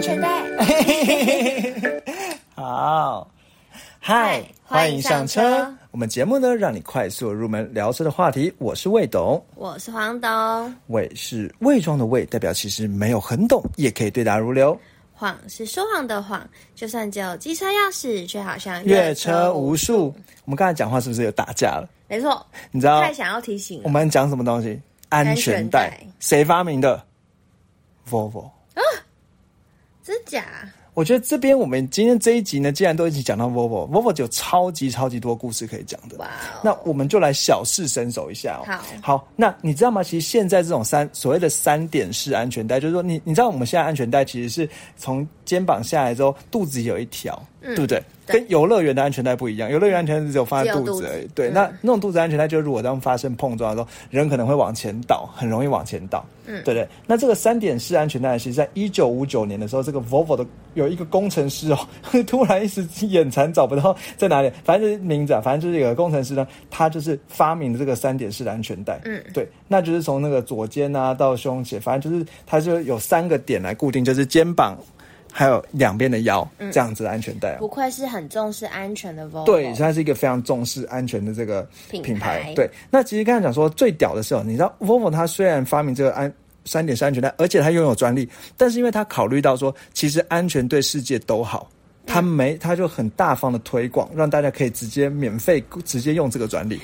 [0.00, 0.42] 安全带。
[2.56, 3.30] 好，
[3.98, 5.70] 嗨，欢迎上车。
[5.90, 8.50] 我们节目呢，让你快速入门聊车的话题。
[8.56, 10.74] 我是魏董，我是黄董。
[10.86, 14.74] 魏是伪装的魏，代表其实没有很懂，也可以对答如流。
[15.12, 20.06] 谎是说谎的谎，就算只有机车钥匙，却好像越车无数。
[20.46, 21.86] 我们刚才讲话是不是有打架了？
[22.08, 24.80] 没错，你知道太想要提醒我们讲什么东西？
[25.10, 27.04] 安全带，谁发明的
[28.08, 28.80] ？Volvo 啊？
[30.02, 30.44] 真假？
[30.94, 36.16] 我觉得这边我们今天这一集呢，既然都一起讲到 Volvo，Volvo 有超级超级多故事可以讲的。
[36.18, 36.28] 哇！
[36.64, 38.66] 那我们就来小试身手一下哦。
[38.66, 40.02] 好，好，那你知道吗？
[40.02, 48.02] 其实现在这种三所谓的三点式安全带，就是说你你知道我们现在安全带其实是从肩膀下来之后，肚子有一条，对不对？
[48.32, 51.28] 跟游乐园的安全带不一样，游乐园安全带只有放在肚子而已。
[51.34, 56.24] 对，那那种肚子安全带，就如果当发生碰撞的时候，人可能会往前倒，很容易往前倒。
[56.46, 56.86] 嗯，对对。
[57.06, 61.78] 那这个三点式安全带，其实在一九五九年的时候，这个 Volvo 的有一个工程师哦，
[62.26, 69.00] 突然一时眼馋找不到在哪里，反正就是名字啊，反正就是有个工程师呢，他就是发明的这个三点式的安全带。
[69.04, 74.76] 嗯，对，那就是从那个左肩啊到胸前，反正就是它就有三个点来固定，就是肩膀。
[75.32, 79.44] 还有两边的腰，这样子的安全带，不愧是很重视安全的 Volvo。
[79.44, 82.52] 对，它是一个非常重视安全的这个品牌。
[82.54, 86.32] 对，那其实刚才讲说最屌的时候，你知道 Volvo 它虽然发明这个安
[86.64, 91.70] 三点式安全带，而且它拥有专利，但是因为它考虑到说，其实安全对世界都好，
[92.06, 96.80] 它没，它就很大方的推广，让大家可以直接免费直接用这个专利。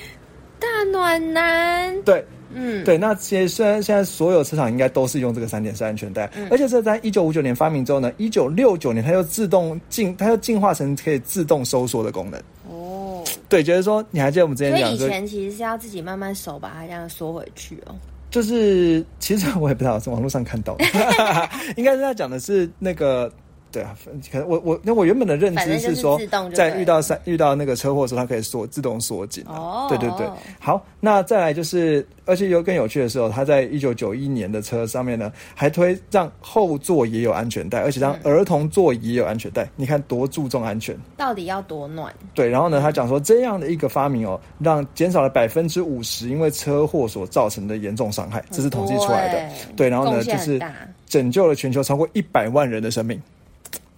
[0.59, 2.01] 大暖男。
[2.03, 2.25] 对。
[2.57, 12.41] 嗯，对，那其实虽然现在所有车厂应该都是用这个三点式安全带，而且这在一九五九年发明之后呢，一九六九年它又自动进，它又进化成可以自动收缩的功能。
[12.69, 17.95] 哦，对，就是说你还记得我们之前讲，以前其实是要自己慢慢手把它这样缩回去哦。
[18.31, 20.85] 就是其实我也不知道，从网络上看到的，
[21.77, 23.31] 应该是他讲的是那个。
[23.71, 23.95] 对啊，
[24.31, 26.19] 可能我我那我原本的认知是说，
[26.53, 29.43] 在遇到三遇到那个车祸的时候，它可以锁自动锁紧。
[29.47, 30.27] 哦，对对对，
[30.59, 39.67] 好，那再来就是，而且有更有趣的时候，它在一九九一年的车上面呢，还推让后座也有安全带，而且让儿童座椅也有安全带。
[39.75, 42.13] 你看多注重安全，到底要多暖？
[42.33, 49.55] 对，然后呢，他讲说这样的一个发明哦，让减少了百分之五十因为车祸所造成的严重伤害，这是统计出来的。
[49.75, 50.59] 对，然后呢，就是
[51.07, 53.21] 拯救了全球超过一百万人的生命。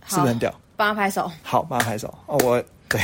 [0.09, 0.53] 是不是很屌？
[0.75, 1.31] 帮他拍手。
[1.43, 2.13] 好，帮他拍手。
[2.25, 2.99] 哦，我对。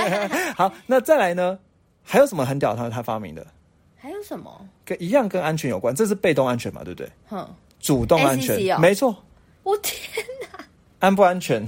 [0.54, 1.58] 好，那再来呢？
[2.02, 2.76] 还有什么很屌？
[2.76, 3.46] 他他发明的？
[3.96, 4.66] 还有什么？
[4.84, 6.82] 跟一样跟安全有关，这是被动安全嘛？
[6.84, 7.10] 对不对？
[7.28, 7.48] 哼。
[7.80, 9.16] 主动安全，没错。
[9.62, 9.94] 我天
[10.42, 10.62] 哪！
[10.98, 11.66] 安不安全？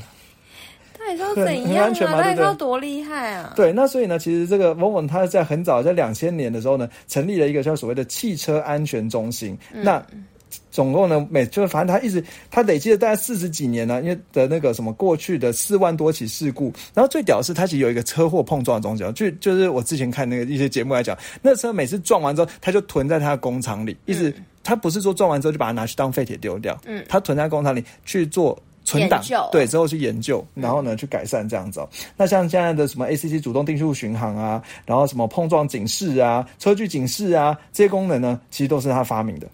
[0.95, 2.23] 他也知道怎样啊？
[2.23, 3.53] 他也知道多厉害啊？
[3.57, 9.57] 对，那所以呢，其实这个某某他在很早在两千年的时候呢，成立了一个叫所谓的汽车安全中心。
[9.73, 10.05] 那
[10.73, 24.35] 总共呢，每就是反正他一直他累积了大概四十几年呢，因为的那个什么过去的四万多起事故，然后最屌的是他其实有一个车祸碰撞的中间，就就是我之前看那个一些节目来讲，那车每次撞完之后，他就囤在他的工厂里，一直
[24.65, 29.23] 他不是说撞完之后就把它拿去当废铁丢掉，嗯，他囤在工厂里去做存档，
[29.53, 31.87] 对，之后去研究，然后呢去改善这样子。
[32.17, 39.47] 那像现在的什么 ACC 主动定速巡航啊，然后什么碰撞警示啊、车距警示啊这些功能呢，其实都是他发明的。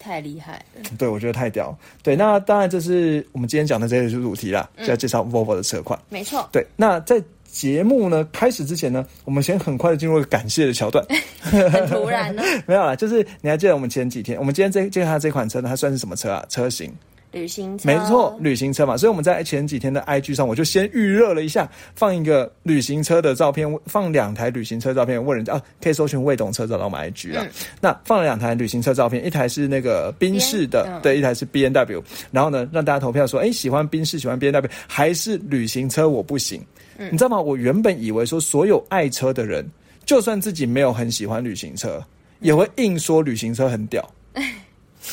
[0.00, 1.76] 太厉害了，对我觉得太屌。
[2.02, 5.96] 对，那当然这是我们今天讲的这些主题啦，就要介绍 Volvo 的车款。
[6.08, 6.66] 没错，对。
[6.74, 11.04] 那在节目呢开始之前呢，我们先很快的进入一个感谢的桥段。
[11.40, 12.42] 很突然呢？
[12.66, 16.44] 没有啦，就是你还记得我们前几天，我们今天这介绍这款车呢，它算是什么车啊？
[16.48, 16.92] 车型？
[17.32, 27.46] 旅行车，没错，旅行车嘛，所以我们在前几天的 IG 上，我就先预热了一下，放一个旅行车的照片，放两台旅行车照片，问人家啊，可以搜寻未懂车找到我们 IG 啊。
[27.80, 36.08] 那放了两台旅行车照片，一台是那个宾士的，对，一台是 B N W，然后呢，让大家投票说，哎，喜欢宾士，喜欢 B N W，还是旅行车？
[36.08, 36.60] 我不行，
[36.96, 37.40] 你知道吗？
[37.40, 39.64] 我原本以为说，所有爱车的人，
[40.04, 42.02] 就算自己没有很喜欢旅行车，
[42.40, 44.04] 也会硬说旅行车很屌。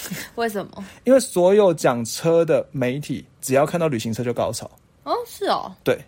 [0.35, 0.83] 为什么？
[1.03, 4.69] 因为所有讲车的媒体，只要看到旅行车就高潮。
[5.03, 5.71] 哦，是哦。
[5.83, 5.99] 对。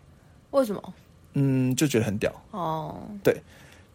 [0.51, 0.93] 为什么？
[1.33, 2.31] 嗯，就觉得很屌。
[2.51, 2.97] 哦。
[3.23, 3.39] 对。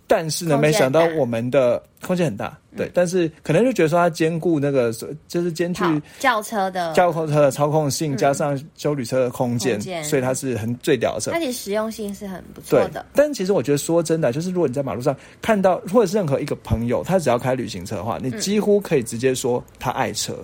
[0.06, 4.92] 但是呢，没想到我们的空间很大，对，但是可能就觉得说它兼顾那个，
[5.26, 5.82] 就是兼具
[6.18, 11.30] 轿车的轿车的操控性，加上修旅车的空间，所以它是很最屌的车。
[11.30, 13.06] 它的实用性是很不错的。
[13.14, 20.36] 但其实我觉得说真的，就是如果你在马路上看到，或者是任何一个朋友，他只要开旅行车的话，你几乎可以直接说他爱车。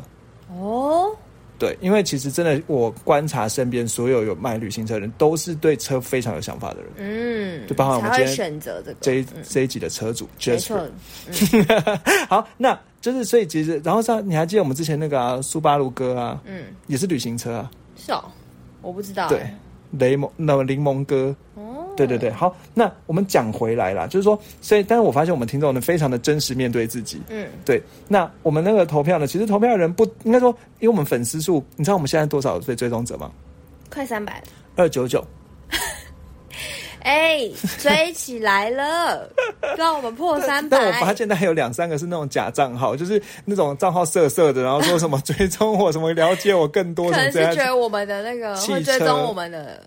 [0.58, 1.14] 哦。
[1.60, 6.90] 对，因为其实真的，我观察身边所有有卖旅行车的人，都是对车非常有想法的人。
[6.96, 10.80] 嗯，就包括我们今天选择这个这一这一集的车主，没错。
[12.30, 18.24] 好，那就是所以其实，然后像你还记得我们之前那个苏巴鲁哥啊，嗯，也是旅行车啊，是哦，
[18.80, 19.28] 我不知道。
[19.28, 19.46] 对，
[19.90, 21.36] 雷蒙那柠檬哥。
[21.56, 27.20] 哦，对对对，好，那我们讲回来啦，就是说，所以，但是我发现我们听众呢，非常的真实面对自己。
[27.28, 33.30] 嗯，对，那我们那个投票呢，其实投票的人不应该说，因为我们粉丝数，你知道我们现在多少追追踪者吗？
[33.90, 34.42] 快三百。
[34.76, 35.24] 二九九。
[37.02, 39.26] 哎，追起来了，
[39.76, 40.76] 让我们破三百。
[40.78, 49.82] 但我发现他还有两三个是那种假账号，就是那种账号色色的，然后说什么追踪我，什么了解我更多，可能是觉得我们的那个汽会追车踪我们的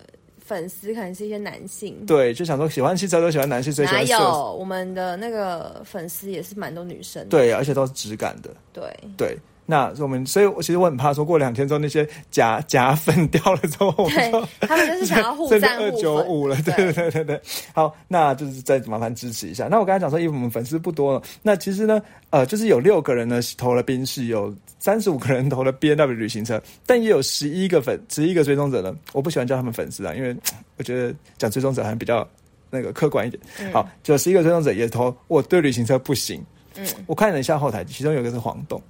[0.54, 2.06] 粉丝，可能是一些男性。
[2.06, 4.14] 对，就想说喜欢汽车都喜欢男性，所以喜哪欢色。
[4.14, 7.30] 有我们的那个粉丝也是蛮多女生的。
[7.30, 8.52] 对，而且都是质感的。
[8.72, 8.84] 对，
[9.18, 17.42] 对，那我们，所以我其实我很怕，说过两天之后那些假假粉掉了之后，我们对就他们就是想要互赞二互粉九五了，对对对对对。
[17.74, 19.68] 好，那就是再麻烦支持一下。
[19.70, 30.36] 那我刚才讲说，因为我们粉丝不多了，那其实呢，呃，就是有六个人呢投了宾士，有三十五个人投了 B N W 旅行车，但也有十一个粉，十一个追踪者呢，我不喜欢叫他们粉丝啊，因为
[30.78, 32.28] 我觉得讲追踪者好像比较
[32.70, 33.42] 那个客观一点。
[33.72, 36.44] 好，就十一个追踪者也投我对旅行车不行。
[36.76, 38.82] 嗯，我看了一下后台，其中有一个是黄董。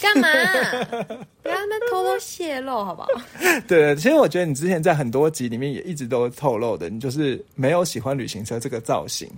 [0.00, 0.28] 干嘛？
[1.42, 3.08] 不要那么偷偷泄露，好不好？
[3.66, 9.28] 对，其实我觉得你之前在很多集里面也一直都透露的，你就是没有喜欢旅行车这个造型。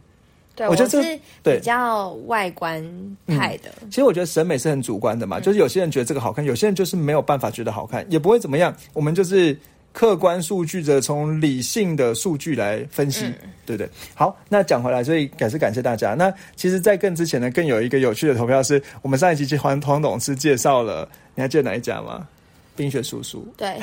[0.54, 2.84] 对，我觉得是比较外观
[3.26, 3.70] 派的。
[3.88, 8.74] 其实我觉得审美是很主观的嘛，就是有些人觉得这个好看，有些人就是没有办法觉得好看，也不会怎么样。
[8.92, 9.56] 我们就是
[9.92, 13.32] 客观数据的，从理性的数据来分析，
[13.66, 13.88] 对不对？
[14.14, 16.14] 好，那讲回来，所以感是感谢大家。
[16.14, 22.26] 那其实，在更之前呢，更有一个有趣的投票是，我们上一期黄黄董事介绍了，你还记得哪一家吗？
[22.74, 23.46] 冰雪叔叔。
[23.56, 23.78] 对，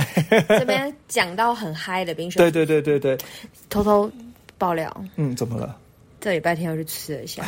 [0.47, 3.17] 这边讲到很嗨的冰雪， 对对对对对，
[3.69, 4.11] 偷偷
[4.57, 5.77] 爆料，嗯，怎么了？
[6.19, 7.43] 这礼拜天又去吃了一下，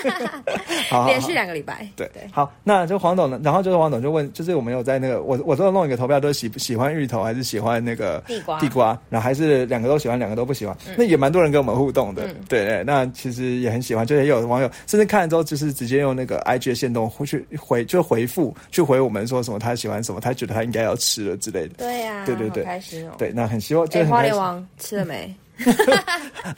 [0.88, 1.86] 好好好连续两个礼拜。
[1.94, 8.58] 对对，好，那就黄董呢，然后就是黄董就问，就是我们有在那个我我都有弄一个投票，都喜喜欢芋头还是喜欢那个地瓜。
[8.60, 12.34] 地瓜，然后还是两个都喜欢，两个都不喜欢，那也蛮多人跟我们互动的，嗯。
[12.48, 22.64] 对对，那其实也很喜欢，就也有网友甚至看了之后，就是直接用那个 IG 的线动去回就回复去回我们说什么他喜欢什么，他觉得他应该要吃了之类的，对呀，对对对。
[22.64, 23.12] 好开心哦。
[23.18, 25.34] 对，那很希望就哎，是花莲王吃了没？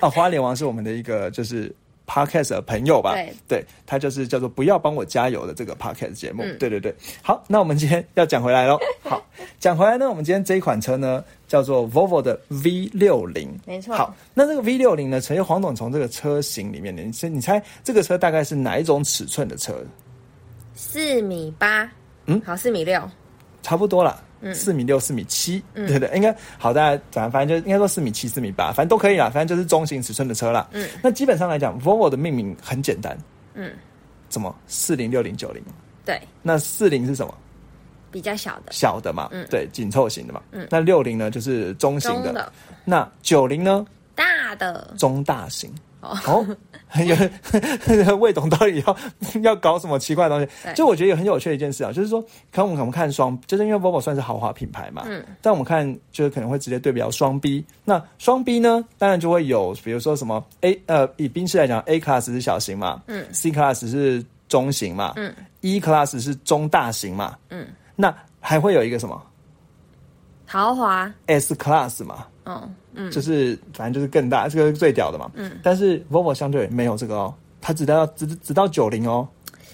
[0.00, 1.75] 啊， 花莲王是我们的一个就是。
[2.12, 6.93] Podcast 的朋友吧，对，对他就是叫做“不要帮我加油”的这个 Podcast 节目，嗯对对对。
[7.23, 8.76] 好，那我们今天要讲回来喽。
[9.08, 9.25] 好，
[9.61, 13.94] 讲回来呢，我们今天这一款车呢叫做 Volvo 的 V 六零，没错。
[13.94, 19.81] 好，那这个 V 六零呢，陈黄董从这个车型里面，你猜你猜这个车大概是哪一种尺寸的车？
[20.75, 21.88] 四米八，
[22.26, 23.08] 嗯好，四米六，
[23.62, 24.20] 差不多啦。
[24.40, 24.54] 嗯。
[24.54, 30.69] 四米六、四米七，对对，应该好，大家反正反正就应该说四米七、四米八，反正都可以啦，反正就是中型尺寸的车啦。
[30.72, 33.16] 嗯，那基本上来讲，Volvo 的命名很简单，
[33.54, 33.72] 嗯，
[34.28, 34.54] 怎么？
[34.66, 35.62] 四零、六零、九零？
[36.04, 37.34] 对，那四零是什么？
[38.10, 39.46] 比较小的，小的嘛，嗯。
[39.50, 40.43] 对，紧凑型的嘛。
[40.50, 40.66] 嗯。
[40.70, 42.52] 那六零呢就是中型的，的、
[42.84, 43.86] 那九零呢？
[44.14, 45.72] 大的，中大型。
[46.00, 46.56] 哦，哦，
[47.05, 48.97] 有 魏董到底要
[49.43, 50.75] 要搞什么奇怪的东西？
[50.75, 52.20] 就我觉得有很有趣的一件事啊，就是说，
[52.50, 57.64] 可能我们我们看双，就是因为 Volvo 算是豪华品牌嘛，嗯，但我们看就是可能会直接对比到双 B。
[57.85, 69.22] 那双 B 呢，当然就会有，比如说什么 A 呃，以宾士来讲，A Class 是小型嘛，嗯，C Class 是中型嘛，嗯，E Class 是中大型嘛，嗯，那还会有一个什么？
[70.46, 75.31] 豪华，S Class 嘛，哦，嗯，就是反正就是更大，这个是最屌的嘛。
[75.35, 79.27] 嗯，但是 Volvo 相对没有这个哦，它只到只只到九零哦，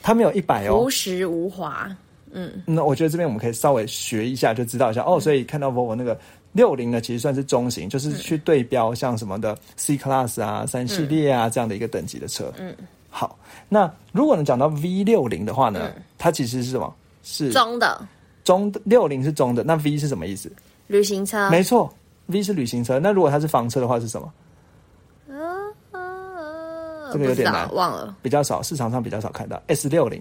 [0.02, 0.90] 它没有一百哦朴。
[0.90, 1.88] 实无华，
[2.32, 5.18] 嗯，那我觉得这边我们可以稍微学一下，就知道一下哦。
[5.20, 6.18] 所以看到 Volvo 那个
[6.52, 12.52] 六零呢，其实算是中型，就是去对标像什么的 C Class 啊、三系列啊这样的一个等级的车。
[12.58, 12.74] 嗯，
[13.08, 16.94] 好，那如果能讲到 V 六零的话呢，嗯它其实是什么？
[17.22, 18.06] 是中的
[18.44, 20.48] 中六零是中的，那 V 是什么意思？
[20.86, 21.92] 旅行车，没错
[22.26, 22.98] ，V 是旅行车。
[22.98, 24.32] 那如果它是房车的话是什么？
[27.12, 30.20] 这个有点难忘了比较少，市场上比较少看到 S 六零。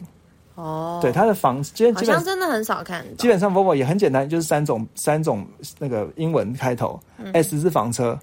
[0.53, 5.45] 哦，对，它的房基本好基本像真的很少看，基本上 Volvo 也很简单，就是三种三种
[5.79, 6.97] 那个英文开头、
[7.33, 8.17] s 是房车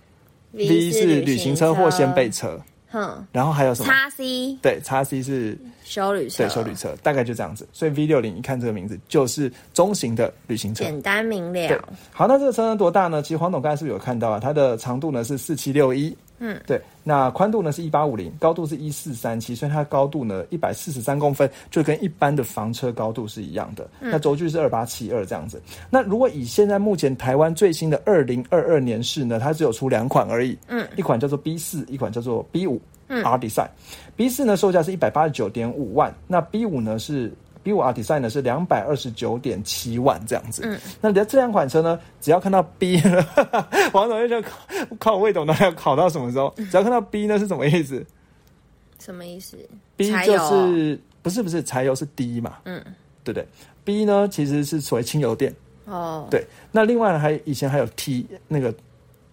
[0.53, 2.59] 嗯 V，V 是旅行车或掀背车，
[2.93, 3.89] 车，哼，然后还有什么？
[3.89, 7.67] 叉 C 对，叉 C 是修旅车，对修旅车，大概就这样子。
[7.73, 10.85] 所以 V 六零一看这个名字就是中型的旅行车。
[10.85, 11.83] 简单明了，，
[12.13, 13.23] 好，那这个车呢多大呢？
[13.23, 14.39] 其实黄董刚才是不是有看到啊？
[14.39, 23.89] 它的长度呢是四七六一，嗯，对，那宽度呢是一八五零，高度是一四三七，所以它高度呢一百四十三公分，就跟一般的房车高度是一样的。
[24.01, 25.63] 那轴距是二八七二这样子。
[25.89, 32.81] 那如果以现在目前台湾最新的二零二二年式呢，它只有出两款而已，嗯，一款叫做 B 四，一款叫做 B 五。
[33.09, 37.31] 嗯 R Design，B 四呢售价是一百八十九点五万，那 B 五呢是
[37.63, 40.63] B 五 R Design 呢是两百二十九点七万这样子。
[40.65, 43.01] 嗯，那这两款车呢，只要看到 B，
[43.93, 44.59] 王总就考
[44.99, 46.53] 考魏董，要考到什么时候？
[46.57, 48.05] 只要看到 B 呢是什么意思？
[48.99, 49.57] 什么意思
[49.97, 52.59] ？B 就是不是不是柴油是 D 嘛？
[52.65, 52.83] 嗯，
[53.25, 53.47] 对不对
[53.85, 55.55] ？B 呢其实是所谓轻油电。
[55.85, 56.45] 哦，对。
[56.71, 58.75] 那另外还以前还有 T 那个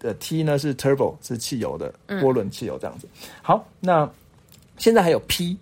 [0.02, 3.08] 呃 T 呢是 Turbo 是汽油的涡轮汽油这样子。
[3.42, 4.08] 好，那
[4.78, 5.56] 现在还有 P。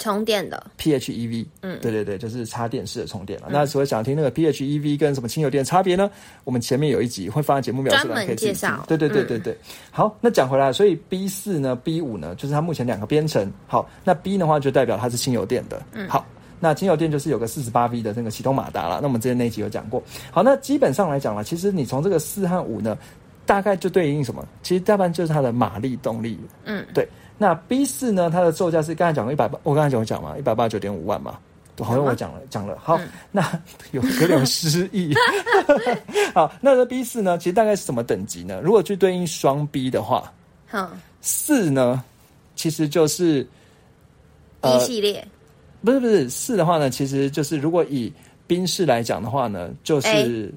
[0.00, 3.48] 充电的 PHEV，嗯，对对对，就是插电式的充电了。
[3.50, 6.10] 那所以想听那个 PHEV 跟什么轻油电差别呢？
[6.42, 8.82] 我们前面有一集会放在节目描述栏可以介绍。
[8.88, 9.56] 对对对对对。
[9.92, 13.52] 好，那讲回来，所以 B 四呢，B 五呢，就是它目前两个编程。
[13.66, 15.82] 好，那 B 的话就代表它是轻油电的。
[15.92, 16.26] 嗯，好，
[16.58, 19.00] 那轻油电就是有个四十八 V 的那个启动马达了。
[19.02, 20.02] 那我们之前那一集有讲过。
[20.30, 22.96] 好，那基本上来讲了，其实你从这个四和五呢，
[23.44, 24.46] 大概就对应什么？
[24.62, 26.38] 其实大半就是它的马力动力。
[26.64, 27.06] 嗯，对。
[27.42, 28.28] 那 B 四呢？
[28.28, 31.38] 它的售价是刚才讲了一百八，我刚才讲讲嘛，一百八十九点五万嘛，
[31.78, 32.76] 好像我讲了讲了。
[32.78, 33.00] 好，
[33.32, 33.40] 那
[33.92, 35.14] 有有点失忆。
[36.36, 37.38] 好，那这 B 四呢？
[37.38, 38.60] 其实大概是什么等级呢？
[38.62, 40.30] 如果去对应双 B 的话，
[40.66, 40.90] 好，
[41.22, 42.04] 四呢，
[42.56, 43.42] 其实就是
[44.60, 45.26] B 系列，
[45.82, 48.12] 不是不是四的话呢，其实就是如果以
[48.46, 50.52] 宾士来讲的话呢，就是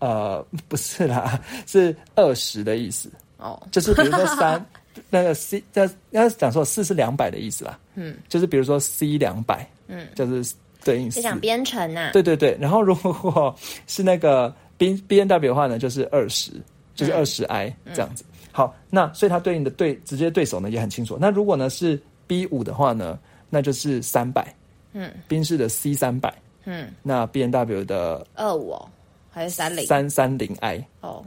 [0.00, 4.60] 呃不是啦，是二十的意思哦，就是比如说三。
[5.10, 11.20] 那个 C 在要讲说四是两百的意思啦，嗯，就是比如说 C 两百，嗯，就是对应四。
[11.22, 12.56] 讲编程呐，对对对。
[12.60, 13.54] 然后如果
[13.86, 16.52] 是那个 B B N W 的话呢，就是二十，
[16.94, 18.24] 就是二十 I 这样子。
[18.52, 21.18] 好，那所以它对应的对直接对手呢也很清楚。
[21.20, 23.18] 那如果呢是 B 五的话呢，
[23.50, 24.54] 那就是三百，
[24.92, 26.34] 嗯，宾士的 C 三百，
[26.64, 28.74] 嗯，那 B N W 的二五
[29.30, 31.24] 还是三零三三零 I 哦。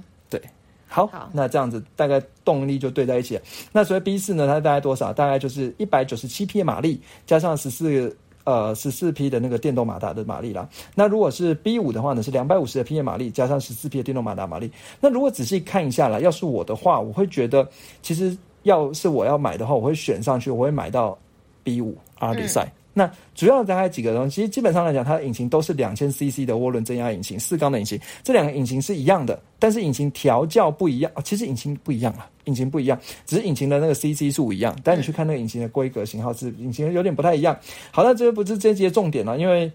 [0.91, 3.41] 好，那这样子大概动力就对在一起了。
[3.71, 5.13] 那所以 B 四呢，它大概多少？
[5.13, 10.67] 大概就是一百九十七匹马力，加上十四呃十四匹的那个电动马达的马力啦。
[10.95, 14.71] 那如果是 B 五的话呢，是两百五十的匹马力，加上十四匹的电动马达马力。
[14.99, 17.67] 那如果仔细看一下啦，要是我的话，我会觉得
[18.01, 21.15] 其实要是我要买的话，我会选上去，我会买到
[21.63, 22.67] B 五阿里赛。
[22.93, 37.57] 那主要大概几个东西，其实基本上来讲，它的引擎都是两千 CC 的涡轮增压引擎，四缸的引擎，这两个引擎是一样的，但是引擎调教不一样其实引擎不一样啊，引擎不一样，只是引擎的那个 CC 数一样，但你去看那个引擎的规格型号是引擎有点不太一样。
[37.91, 39.71] 好，那这不是这节重点了，因为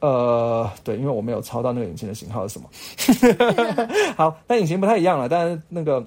[0.00, 3.88] 呃，对，因为我没有抄到那个引擎的型号是什么。
[4.14, 6.06] 好，那引擎不太一样了，但是那个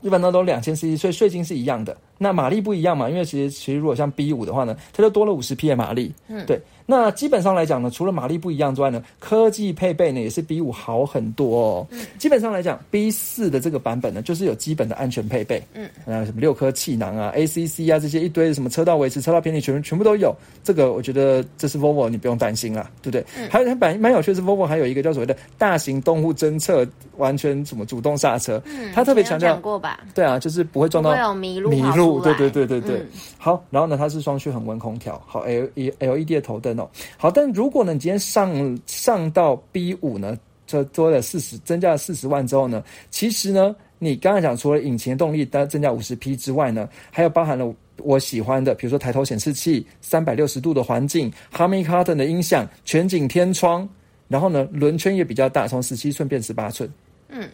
[0.00, 1.96] 一般都都两千 CC，所以税金是一样的。
[2.18, 3.10] 那马力不一样嘛？
[3.10, 6.12] 因为其实其实如果像 B 五的话呢，它就多了五十匹的马力。
[6.28, 6.60] 嗯，对。
[6.84, 11.86] 那基本上来讲呢，除了马力不一样之外呢，科技配备呢也是 B 五好很多哦。
[11.90, 15.62] 嗯，基本上来讲，B 四的这个版本呢，就是有基本的安全配备。
[15.74, 20.34] 嗯，啊，什么六颗气囊啊、ACC 啊这些一堆什么车道维持、车道偏离，全全部都有。
[20.64, 23.24] 这个我觉得这是 Volvo，你不用担心啦，对不对？
[23.38, 23.48] 嗯。
[23.48, 28.60] 还有它蛮蛮有趣的是，Volvo 还有一个叫所谓的大型动物侦测，完全什么主动刹车。
[28.66, 30.00] 嗯，它特别强调过吧？
[30.14, 32.11] 对啊，就是不会撞到会有迷路迷路。
[32.20, 33.06] 对对对对对。
[33.38, 36.88] 好，然后呢，它是双区恒温空调，好 L E L E D 的头灯哦。
[37.16, 53.88] 好，但如果呢，你今天上上到 B 五呢，这多了四十，增加了四十万之后呢，其实呢，你刚才讲除了引擎动力单增加五十匹之外呢，还有包含了我喜欢的，比如说抬头显示器、三百六十度的环境、Harman Kardon 的音响、全景天窗，
[54.28, 56.90] 然后呢，轮圈也比较大，从十七寸变十八寸，
[57.28, 57.48] 嗯，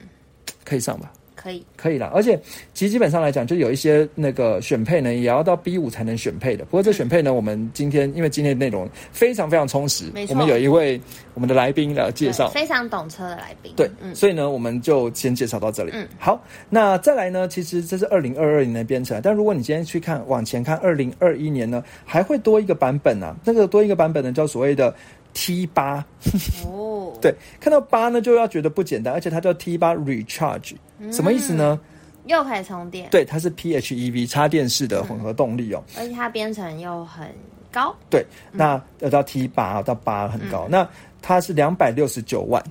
[0.65, 1.13] 可以上吧？
[1.41, 2.07] 可以，可以了。
[2.09, 2.39] 而且，
[2.75, 6.65] 其实基本上来讲，就有一些那个选配呢，也要到 B 五才能选配的。
[6.65, 11.01] 不过这选配呢，我们今天因为今天的内容非常非常充实，我们有一位
[11.35, 13.73] 我们的来宾来介绍，非常懂车的来宾。
[13.77, 15.93] 对，所以呢，我们就先介绍到这里。
[15.95, 23.37] 嗯，好，那再来呢，其实这是二零二二年的编程，但如果你今天去看往前看二零二一年呢，还会多一个版本啊。
[23.45, 24.93] 那个多一个版本呢，叫所谓的
[25.35, 26.05] T 八。
[26.67, 30.75] 哦， 对，看到八呢，就要觉得不简单，而且它叫 T 八 Recharge。
[31.11, 31.79] 什么意思呢？
[32.27, 37.27] 又可以充电，对，它是 PHEV 插电式的混合动力哦，而且它编程又很
[37.73, 40.87] 高，对，那要到 T 八到八很高，那
[41.23, 42.63] 它是两百六十九万，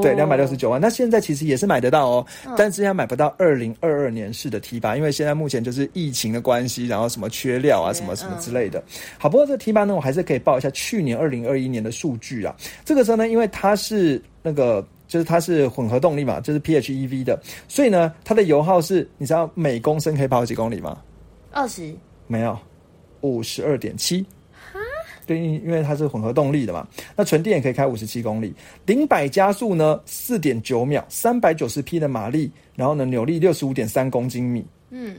[0.00, 2.26] 对，两百六十九万，那现在其实也是买得到哦，
[2.56, 8.82] 但是要买不到二零二二年式的 T 八，因为现在目前就是疫情的关系，然后什么缺料啊，什么什么之类的。
[9.18, 14.82] 好，不过这个 T 八呢，我还是可以报一下去年二零二一年的数据啊，这个车呢，因为它是那个。
[15.06, 21.00] 就是它是混合动力嘛，就是 PHEV 的，所以呢，它的油耗是，你知道每公升可以跑几公里吗？
[21.50, 21.94] 二十？
[22.26, 22.58] 没有，
[23.20, 24.24] 五十二点七。
[24.72, 24.78] 哈？
[25.26, 28.54] 对，因为它是混合动力的嘛，那纯电也可以开五十七公里，
[28.86, 34.64] 零百加速呢四点九秒，三百九十匹的马力，然后呢扭力六十五点三公斤米。
[34.90, 35.14] 嗯。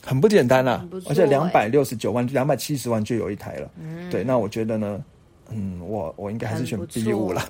[0.00, 3.70] 很不简单啦、很不错而且两欸百六十九万、两百七十万就有一台了。
[3.78, 5.04] 嗯对，那我觉得呢，
[5.50, 7.48] 嗯，我我应该还是选 B 错五了，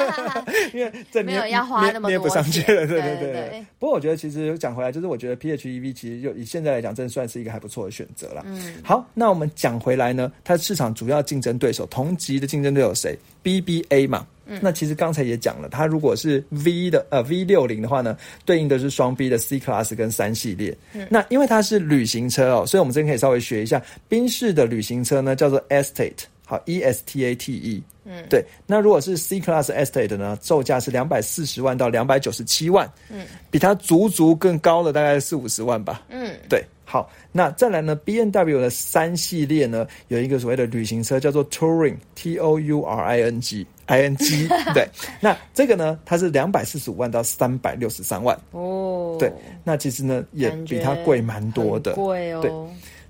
[0.74, 8.42] 因为这没有要花那么多捏不上去了，对钱对对不过我觉得其实讲回来，就是我觉得 PHEV 其实就以现在来讲，真的算是一个还不错的选择了。
[8.46, 14.26] 嗯，好，那我们讲回来呢，它市场主要竞争对手同级的竞争对手谁？BBA 嘛。
[14.46, 14.58] 嗯。
[14.62, 20.76] 那其实刚才也讲了，它如果是 V 的呃 V 六零的话呢，对应的是双 B 的 C Class 跟三系列。
[20.94, 21.06] 嗯。
[21.10, 27.82] 那因为它是旅行车哦，所以我们这边可以稍微学一下，宾士的旅行车呢叫做 Estate，好 E S T A T E。
[28.04, 28.42] 嗯，对。
[28.66, 36.00] 那如果是 C Class Estate 呢，售价是两百四十万到两百九十七万，嗯，比它足足更高了大概四五十万吧。
[36.08, 43.66] 嗯，对，好，那再来呢？B N W 的三系列呢，有一个所谓的旅行车叫做 Touring，T O U R I N G。
[43.84, 44.86] I N G 对，
[45.18, 49.32] 那这个呢，它是两百四十五万到三百六十三万，哦，对，
[49.64, 52.04] 那其实呢也比它贵蛮多的很。
[52.04, 52.50] 贵哦，对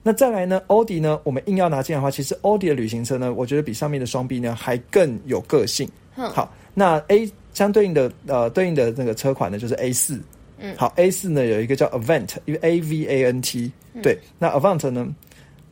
[0.08, 5.86] 那再来呢，奥迪呢，我们硬要拿进来的话，其实奥迪的旅行车呢，我觉得比上面的双 B 呢还更有个性。
[6.16, 10.18] 哼好，那 A 相对应的呃对应的那个车款呢，就是 A 四。
[10.56, 13.70] 嗯好，A 四呢有一个叫 Avant，因为 A V A N T，、
[14.02, 15.06] 对，嗯那 Avant 呢，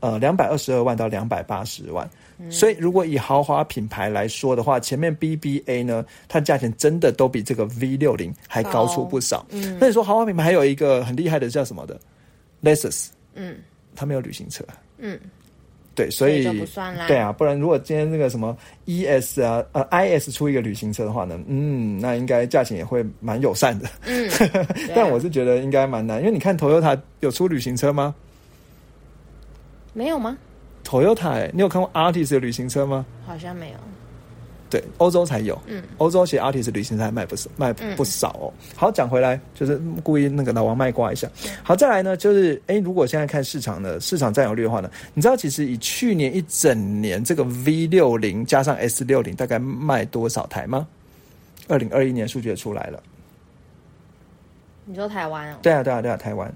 [0.00, 2.06] 呃，两百二十二万到两百八十万。
[2.38, 9.46] 嗯所以，如果以豪华品牌来说的话，前面 BBA 呢，它价钱真的都比这个 V 六零还高出不少。
[9.48, 11.98] 嗯那你说豪华品牌还有一个很厉害的叫什么的
[12.62, 13.56] ？Lexus，嗯
[13.96, 14.64] 它没有旅行车。
[14.98, 15.18] 嗯，
[15.94, 16.44] 对，所以
[17.08, 23.88] 对啊，不然如果今天那个什么 ES 啊呃 IS 出一个旅行车的话呢，嗯，那应该价钱也会蛮友善的。
[24.06, 24.30] 嗯，
[24.94, 28.14] 但我是觉得应该蛮难，因为你看 Toyota 有出旅行车吗
[29.92, 30.36] 没有吗
[30.84, 33.06] ？？Toyota，、欸、你有看过 Artis 的旅行车吗？
[33.26, 33.76] 好像没有，
[34.68, 35.56] 对，欧洲才有。
[35.66, 38.52] 嗯，欧洲其实 artist 旅行车还卖不少，卖不少哦。
[38.74, 41.28] 好，讲回来，就是故意那个老王卖瓜一下。
[41.62, 50.86] 好，再来呢，就是哎，如果现在看市场的市场占有率的话呢，你知道其实以去年一整年这个 V 六零加上 S 六零大概卖多少台吗？
[51.68, 53.02] 二零二一年数据也出来了。
[54.84, 56.52] 你说台湾哦，对啊，对啊，对啊，台湾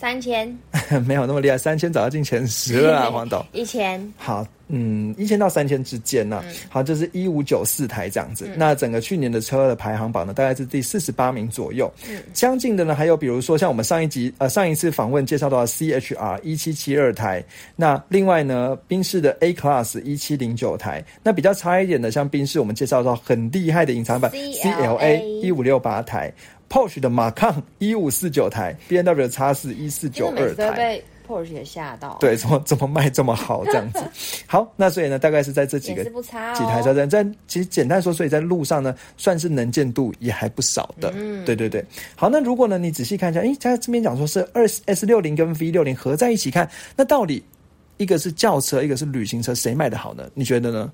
[0.00, 0.58] 三千、
[1.06, 3.44] 没有那么厉害，三千早就进前十了啊， 黄董。
[3.52, 8.48] 一千，好，嗯，一千到三千之间呢、好，就是一五九四台这样子。
[8.56, 11.92] 那整个去年的车的排行榜呢，大概是第四十八名左右。
[12.32, 17.44] 相近的呢，还有比如说像我们上一集呃上一次访问介绍到的 CHR 一七七二台，
[17.76, 26.32] 那另外呢，宾士的 A Class 一七零九台，那比较差一点的，像宾士我们介绍到很厉害的隐藏版 CLA 一五六八台。
[26.70, 34.00] Porsche 的马抗一五四九台，B N W 的 X 四一四九二台，被 Porsche 也吓到，，对，怎么怎么卖这么好这样子？
[34.46, 41.12] 好，那所以呢，大概是在这几也个几台车站，在其实简单说，所以在路上呢，算是能见度也还不少的。
[41.16, 41.84] 嗯对对对。
[42.14, 47.42] 好，那如果呢，你仔细看一下，诶，他这边讲说是二 S 六零跟 V 六零合在一起看，那到底
[47.96, 50.30] 一个是轿车，一个是旅行车，谁卖的好呢？
[50.34, 50.92] 你觉得呢？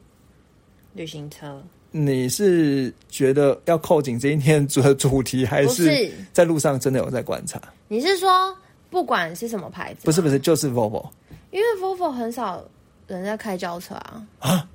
[0.94, 1.62] 旅行车，
[2.04, 6.12] 你是觉得要扣紧这一天主的主题，还是是。
[6.32, 7.60] 在路上真的有在观察？
[7.88, 8.54] 你是说
[8.90, 10.00] 不管是什么牌子？
[10.04, 11.08] 不是不是，，就是 Volvo
[11.50, 12.62] 因为 Volvo 很少
[13.06, 14.68] 人在开轿车啊，啊？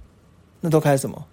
[0.59, 1.23] 那都开什么？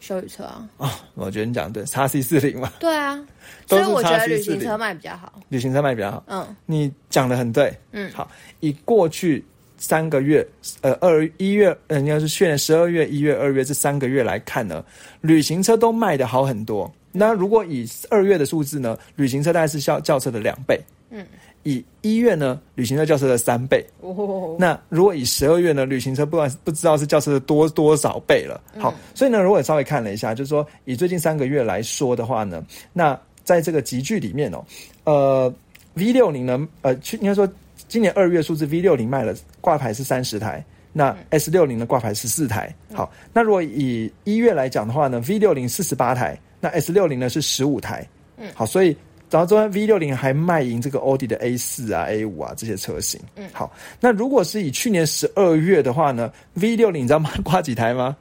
[0.00, 1.00] 修理车啊，啊？
[1.14, 3.24] 我觉得你讲的对，叉 C 四零嘛，对啊，
[3.68, 6.24] 所以我觉得旅行车卖比较好，旅行车卖比较好。
[6.26, 6.56] 嗯。
[6.66, 9.44] 你讲的很对，嗯，好，以过去
[9.82, 10.46] 三个月，
[10.80, 14.84] 呃，二一月，呃，应该是去年十二月、一月、二月这三个月来看呢，
[15.20, 16.88] 旅行车都卖的好很多。
[17.10, 21.26] 那如果以二月的数字呢，旅行车大概是轿轿车的两倍，嗯，
[21.64, 23.84] 以一月呢，旅行车轿车的三倍。
[24.02, 28.60] 哦，那如果以十二月呢，旅行车不管不知道是轿车的多多少倍了。
[28.78, 34.64] 好，所以呢，如果稍微看了一下，就是说以最近三个月来说的话呢，那在这个集聚里面哦，
[35.02, 35.54] 呃
[35.94, 37.46] ，V 六零呢，呃，去应该说
[37.92, 40.64] 今年二月数字 V 六零卖了挂牌是三十台。
[40.94, 48.06] 那 S 六零的挂牌十四台，好，那如果以一月来讲的话呢，V 六零四十八台，那 S 六零呢是十五台，
[48.38, 48.96] 嗯，好，所以
[49.30, 53.20] 然后中间 V 六零还卖赢这个奥迪的 A 四啊、A 五啊这些车型。
[53.36, 57.30] 嗯，好，那如果是以去年十二月的话呢，V 六零你知道卖？
[57.44, 58.16] 挂几台吗？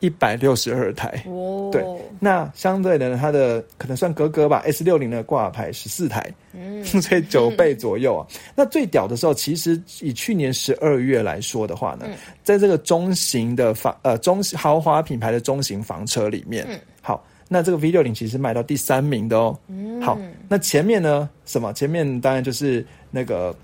[0.00, 1.22] 一百六十二台。
[1.26, 1.84] 哦，对，
[2.20, 8.26] 那相对的呢，它的可能算格格吧，S 六零的挂牌十四台，嗯， 所以九倍左右啊。
[8.54, 12.06] 那最屌的时候，其实以去年十二月来说的话呢，
[12.44, 19.58] 在这个中型的房呃中豪华品牌的中型房车里面，嗯好，那这个 V 六零其实卖到第三名的哦。
[19.68, 21.72] 嗯好，那前面呢什么？
[21.72, 23.54] 前面当然就是那个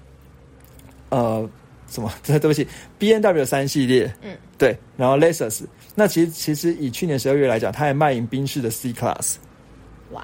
[1.11, 1.49] 呃
[1.89, 2.11] 什么？
[2.25, 2.67] 对不起
[2.99, 5.65] ，B N W 三系列，嗯，对，然后 Lexus。
[5.95, 9.35] 那其实其实以去年十二月来讲，它还卖赢宾士的 C Class。
[10.11, 10.23] 哇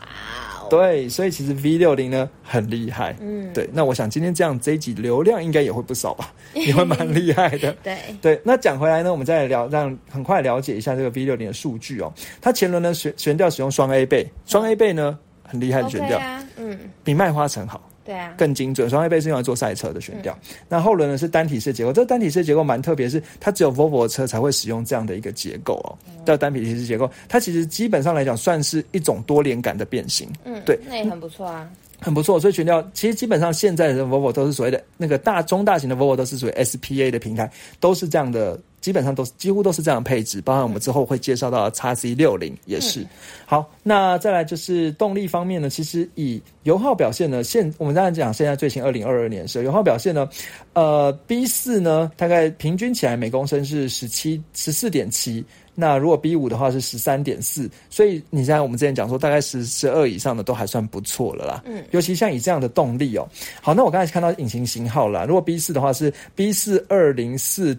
[0.62, 3.16] 哦，对，所以其实 V 六零呢很厉害。
[3.20, 3.68] 嗯，对。
[3.72, 7.72] 那我想今天这样这一集流量应该也会不少吧，也会蛮厉害的。
[7.82, 8.40] 对对。
[8.44, 12.12] 那讲回来呢，我们再来聊，让很快了解一下这个 V 六零的数据哦。
[12.40, 16.20] 它前轮呢悬悬吊使用双 A 倍，双 A 倍呢很厉害的悬吊，
[16.58, 17.87] 嗯，比麦花臣好。
[18.08, 18.88] 对啊，更精准。
[18.88, 20.34] 双 A 倍是用来做赛车的悬吊，
[20.66, 21.92] 那后轮呢是单体式结构。
[21.92, 25.92] 这个单体式结构蛮特别，是它只有 Volvo 车才会使用这样的一个结构哦，
[26.24, 27.10] 叫单体式结构。
[27.28, 30.26] 它其实基本上来讲算是一种多连杆的变形。
[30.44, 31.68] 嗯，对，那也很不错啊。
[32.00, 43.04] 很不错，所以选掉其实基本上现在的 Volvo 都是所谓的那个大中大型的 Volvo 都是属于 SPA 的平台，都是这样的，基本上都是几乎都是这样的配置，包含我们之后会介绍到叉 C 六零也是。
[43.44, 50.28] 好，那再来就是动力方面呢，其实以油耗表现呢，现我们刚才讲现在最新二零二二年是油耗表现呢，
[50.74, 55.44] 呃 B 四呢大概平均起来每公升是十七十四点七。
[55.80, 61.62] 那如果 B 五的话是十三点四，所以你在我们之前讲说大概十十二以上的都还算不错了啦。
[61.66, 63.24] 嗯，尤其像以这样的动力哦。
[63.62, 67.78] 好，那我刚才看到引擎型号啦，如果 B 四的话是 B 四二零四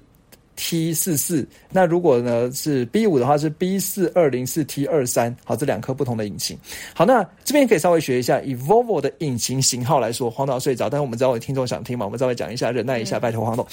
[0.55, 5.35] T 四四，那如果呢是 B 五的话是 B 四二零四 T 二三。
[5.43, 6.57] 好，这两颗不同的引擎。
[6.93, 13.67] 好，那这边可以稍微学一下，以 Volvo 的引擎型号来说，黄导睡着，但是我们知道有听众想听嘛，我们稍微讲一下，忍耐一下，拜托黄总。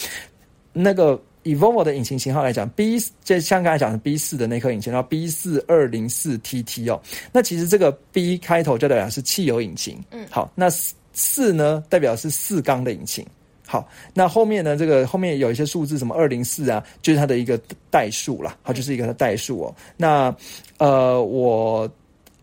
[0.73, 1.17] 那个。
[1.47, 10.69] 以 Volvo 的引擎型号来讲，B 就像刚才讲的 B 四的那颗引擎，然后 B 四二零四 TT 哦，那其实这个 B 开头就代表是汽油引擎，嗯，好，那
[11.13, 13.25] 四呢代表是四缸的引擎，
[13.65, 17.57] 好，那后面呢这个后面有一些数字，什么二零四啊，就是它的一个
[17.91, 20.35] 代数啦，好，就是一个代数哦，那
[20.79, 21.89] 呃我。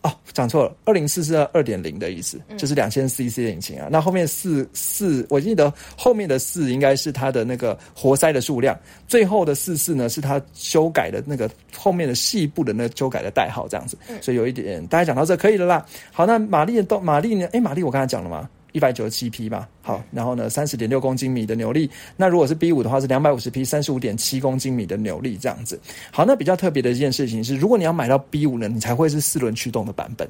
[0.04, 3.88] 哦，讲错了，二零四是二点零的意思，就是两千 CC 的引擎啊。
[3.90, 13.98] 那后面四四，我记得后面的四应该是它的那个活塞的数量，最后的四四呢是它修改的那个后面的细部的那个修改的代号这样子。
[14.22, 15.86] 所以有一点，大家讲到这可以了啦。
[16.12, 17.48] 好，那玛丽的动玛丽呢？
[17.54, 18.50] 哎，玛丽我刚才讲了吗？
[18.74, 21.90] 一百九十七匹吧，好，然后呢，三十点六公斤米的扭力。
[22.18, 25.80] 那如果是 B 五的话，是两百五十匹，三十五点七公斤米的扭力，这样子。
[26.12, 30.28] 好，那比较特别的一件事情是，如果你要买到 B 五呢，你才会是四轮驱动的版本，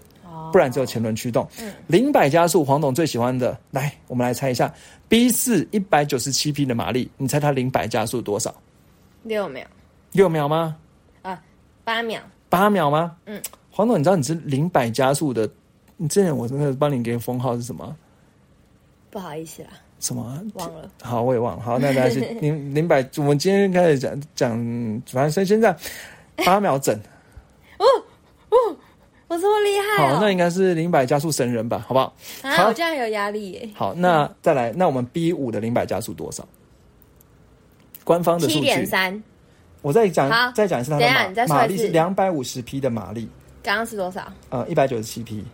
[0.51, 1.47] 不然只有前轮驱动。
[1.87, 4.71] 零百加速，黄董最喜欢的，来，我们来猜一下
[5.07, 8.53] ，B 四一百九十七匹的马力，你猜它零百加速多少？
[9.23, 9.63] 六秒？
[10.11, 10.75] 六秒吗？
[11.21, 11.41] 啊，
[11.83, 12.19] 八秒？
[12.49, 13.15] 八秒吗？
[13.25, 15.49] 嗯，黄董，你知道你是零百加速的？
[15.95, 17.95] 你之前我真的帮你给封号是什么？
[19.13, 20.23] 不好意思啦，什么
[20.55, 20.89] 忘了？
[21.03, 21.61] 好，我也忘了。
[21.61, 24.49] 好，那大家是零零百，我们今天开始讲讲，
[25.05, 25.75] 反正现在
[26.37, 26.99] 八秒整。
[27.77, 27.85] 哦
[28.49, 28.57] 哦，
[29.27, 30.07] 我这么厉害！
[30.07, 31.85] 好，那应该是零百加速神人吧？
[31.87, 32.11] 好不好？
[32.41, 33.69] 好，我这样有压力耶。
[33.75, 36.43] 好，那再来，那我们 B 五的零百加速多少？
[38.03, 39.23] 官方的七点三。
[39.83, 43.29] 我再讲，再讲一次它的马力是两百五十匹的马力。
[43.61, 44.25] 刚刚是多少？
[44.49, 45.45] 呃，一百九十七匹。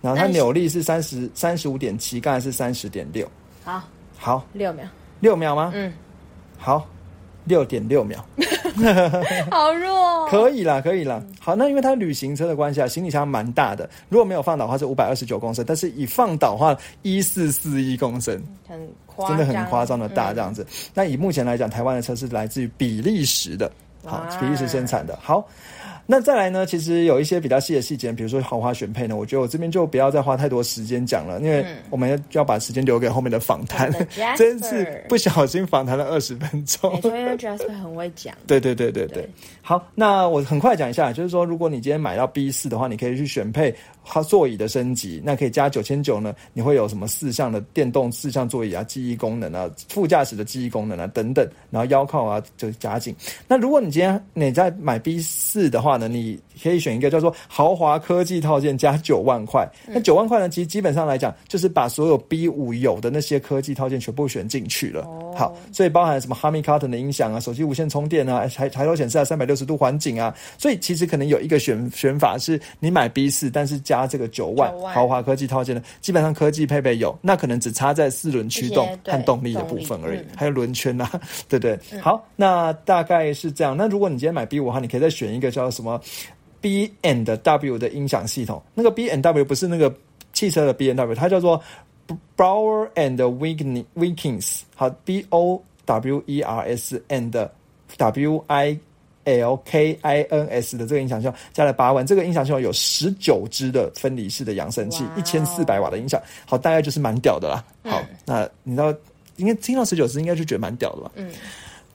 [0.00, 3.28] 然后它扭力是三十三十五点七，刚才是三十点六。
[3.64, 3.82] 好，
[4.16, 4.86] 好，六秒，
[5.20, 5.72] 六秒吗？
[5.74, 5.92] 嗯，
[6.56, 6.86] 好，
[7.44, 8.24] 六点六秒，
[9.50, 11.22] 好弱，可以啦，可以啦。
[11.40, 13.88] 好，那因为它旅行车的关系啊，行李箱蛮大的。
[14.08, 18.78] 如果没有放倒的话是五百二十九公升，但是以放倒的话一四四一公升，很
[19.26, 20.66] 真的很夸张的大这样子。
[20.94, 23.70] 那以目前来讲，台湾的车是来自于比利时的，
[24.04, 25.18] 好，比利时生产的。
[25.20, 25.46] 好。
[26.10, 26.64] 那再来呢？
[26.64, 33.92] 其实有一些比较细的细节，比如说豪华选配呢，我觉得我这边就不要再花太多时间讲了，因为我们要要把时间留给后面的访谈。
[34.34, 36.98] 真是不小心访谈了二十分钟。
[37.04, 38.34] 因为 Jasper 很会讲。
[38.46, 39.28] 对对对对对。
[39.60, 53.14] 好，那我很快讲一下，就是说，如果你今天买到 B 四的话，你可以去选配它座椅的升级，那可以加九千九呢，你会有什么四项的电动四项座椅啊，记忆功能啊，副驾驶的记忆功能啊等等，然后腰靠啊就夹紧。
[53.46, 59.68] 那如果你今天你在买 B 四的话，能力可以选一个叫做豪华科技套件加九万块。
[59.86, 65.04] 那九万块呢，其实基本上来讲，就是把所有 B 五有的那些科技套件全部选进去了。
[65.36, 70.34] 好，所以包含什么 Harman Kardon 的音响啊，手机无线充电啊，抬抬头显示啊，三百六十度环景啊。
[70.56, 81.08] 所以其实可能有一个选选法是，你买 B 四，但是加这个九万豪华科技套件呢，基本上科技配备有，那可能只差在四轮驱动和动力的部分而已，还有轮圈啊，
[81.48, 81.78] 对不对？
[82.00, 83.76] 好，那大概是这样。
[83.76, 86.00] 那如果你今天买 B 五的话，你可以再选一个叫什么
[86.60, 89.94] ？B and W 的音响系统，那个 B and W 不是那个
[90.32, 91.62] 汽车的 B and W，它叫做
[92.36, 93.16] Brower and
[93.94, 97.48] Wilkins，好，B O W E R S and
[97.96, 98.78] W I
[99.24, 107.64] L K I N S 的这个音响系统加了八万，这个音响系统有十九支的分离式的扬声器，一千四百瓦的音响，好，大概就是蛮屌的啦。
[107.84, 108.94] 好，那你知道，
[109.36, 111.10] 应该听到十九支，应该就觉得蛮屌的吧？
[111.14, 111.30] 嗯。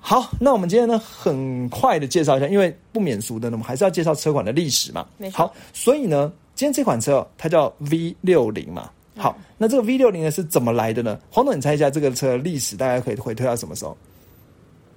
[0.05, 5.05] 好，那我们今天呢，很快的介绍一下，因为不免俗的呢，我们还是要介绍车款的历史嘛。
[5.31, 8.89] 好，所以呢，今天这款车哦它叫 V 六零嘛。
[9.15, 11.17] 好，那这个 V 六零呢是怎么来的呢？
[11.31, 13.95] 黄总，你猜一下这个车的历史大概可以回推到什么时候？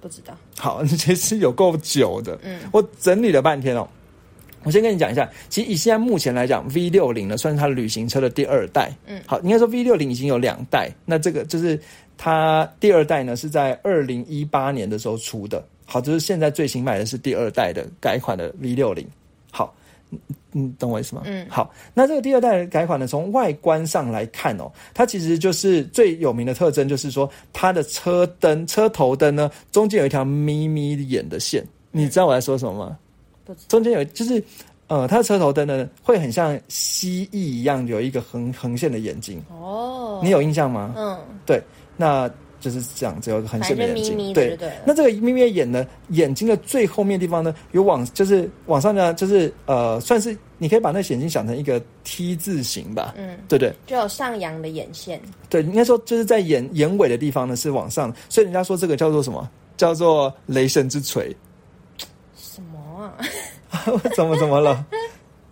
[0.01, 0.33] 不知道。
[0.57, 2.37] 好， 其实有够久的。
[2.43, 3.87] 嗯，我整理了半天哦。
[4.67, 8.91] 我先跟你讲一下，其实以现在目前来讲，V 六零呢算是它旅行车的第二代。
[9.05, 11.79] 嗯，好，应该说 V 六零已经有两代，那这个就是
[12.17, 15.65] 它第二代呢是在二零一八年的时候出的。
[15.85, 19.07] 好，就是现在最新买的是第二代的改款的 V 六零。
[19.49, 19.73] 好，
[20.51, 21.21] 嗯，懂我意思吗？
[21.23, 32.97] 嗯，好，那这个第二代的改款呢，从外观上来看哦，它其实就是最有名的特征，就是说它的车灯、车头灯呢中间有一条眯眯眼的线，你知道我在说什么吗？
[33.67, 34.43] 中间有就是，
[34.87, 39.41] 呃，它的车头灯呢会很像蜥蜴一样有一个横横线的眼睛。
[39.49, 40.93] 哦，你有印象吗？
[40.97, 41.61] 嗯，对，
[41.95, 42.29] 那
[42.59, 44.71] 就是这样，只有横线的眼睛，对对。
[44.85, 59.49] 那这个眯眯眼呢，眼睛的最后面地方呢，有往就是往上呢，就是呃，算是你可以把那眼睛想成一个 T 字形吧，嗯，对对，就有上扬的眼线，对，应该说就是在眼眼尾的地方呢是往上，所以人家说这个叫做什么？
[59.77, 61.35] 叫做雷神之锤。
[64.15, 64.85] 怎么怎么了？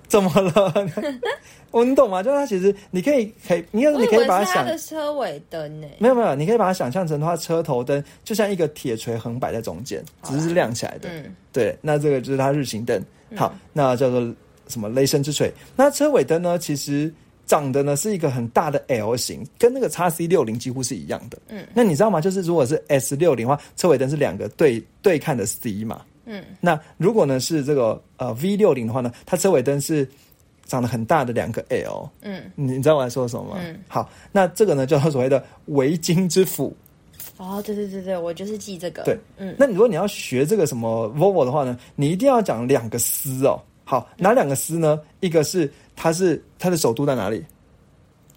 [0.07, 0.73] 怎么了？
[1.71, 2.23] 我你懂吗？
[2.23, 5.87] 就是它其实你可以可以，应该你可以把它想的车尾灯呢？
[5.99, 11.09] 没有没有，你可以把它想象成它车头灯就像一个铁锤横摆在中间，只是亮起来的。
[11.09, 13.01] 嗯，对，那这个就是它日行灯。
[13.35, 14.21] 好，那叫做
[14.67, 15.51] 什么雷神之锤？
[15.75, 16.57] 那车尾灯呢？
[16.57, 17.13] 其实
[17.45, 21.37] 长得呢是一个很大的 L 型，跟那个叉 C 六零几乎是一样的。
[21.49, 22.21] 嗯，那你知道吗？
[22.21, 26.01] 就是如果是 S 六零的话，车尾灯是两个对对看的 C 嘛。
[26.25, 30.07] 嗯，那如果呢是这个呃 V 六零的话呢，它车尾灯是
[30.65, 32.09] 长得很大的两个 L。
[32.21, 33.57] 嗯，你你知道我在说什么吗？
[33.59, 36.75] 嗯，好，那这个呢叫做所谓的维京之斧。
[37.37, 39.03] 哦，对对对对，我就是记这个。
[39.03, 43.61] 对，嗯，那如果你要学这个什么 Volvo 的话呢，你一定要讲两个斯哦。
[43.83, 44.99] 好，哪两个斯呢？
[45.19, 47.43] 一个是它是它的首都在哪里？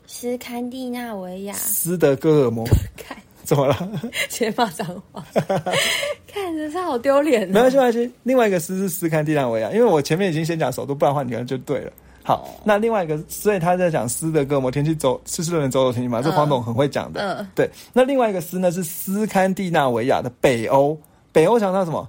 [0.06, 1.54] 斯堪的纳维亚。
[1.54, 2.66] 斯德哥尔摩。
[3.54, 3.56] 看。
[3.56, 4.00] 怎么了？
[4.28, 5.24] 先骂脏话，
[6.30, 7.48] 看着他好丢脸。
[7.48, 8.12] 没关系，没关系。
[8.22, 11.92] 另外一个诗是斯堪的纳维亚，因为我前面已经先讲首都，不然的话你可能就对了。
[12.22, 17.38] 好，那另外一个，所以他在讲斯德哥尔摩天气走，湿湿的人走走停停嘛，这黄董很会讲的。
[17.38, 17.70] 嗯，对。
[17.94, 20.98] 那另外一个诗呢是斯堪的纳维亚的北欧，
[21.32, 22.06] 北欧强调什么？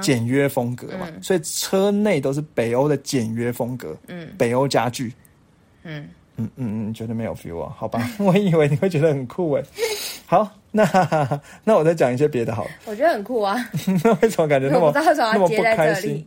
[0.00, 3.96] 简约风格嘛，所以车内都是北欧的简约风格。
[4.08, 5.12] 嗯，北欧家具。
[5.82, 7.72] 嗯嗯嗯嗯，觉得没有 feel 啊？
[7.76, 9.62] 好吧， 我以为你会觉得很酷哎。
[10.26, 10.84] 好，那
[11.64, 12.70] 那我再讲一些别的好了。
[12.86, 13.56] 我觉得很酷啊。
[14.04, 16.26] 那为什么感觉那么那么不开心？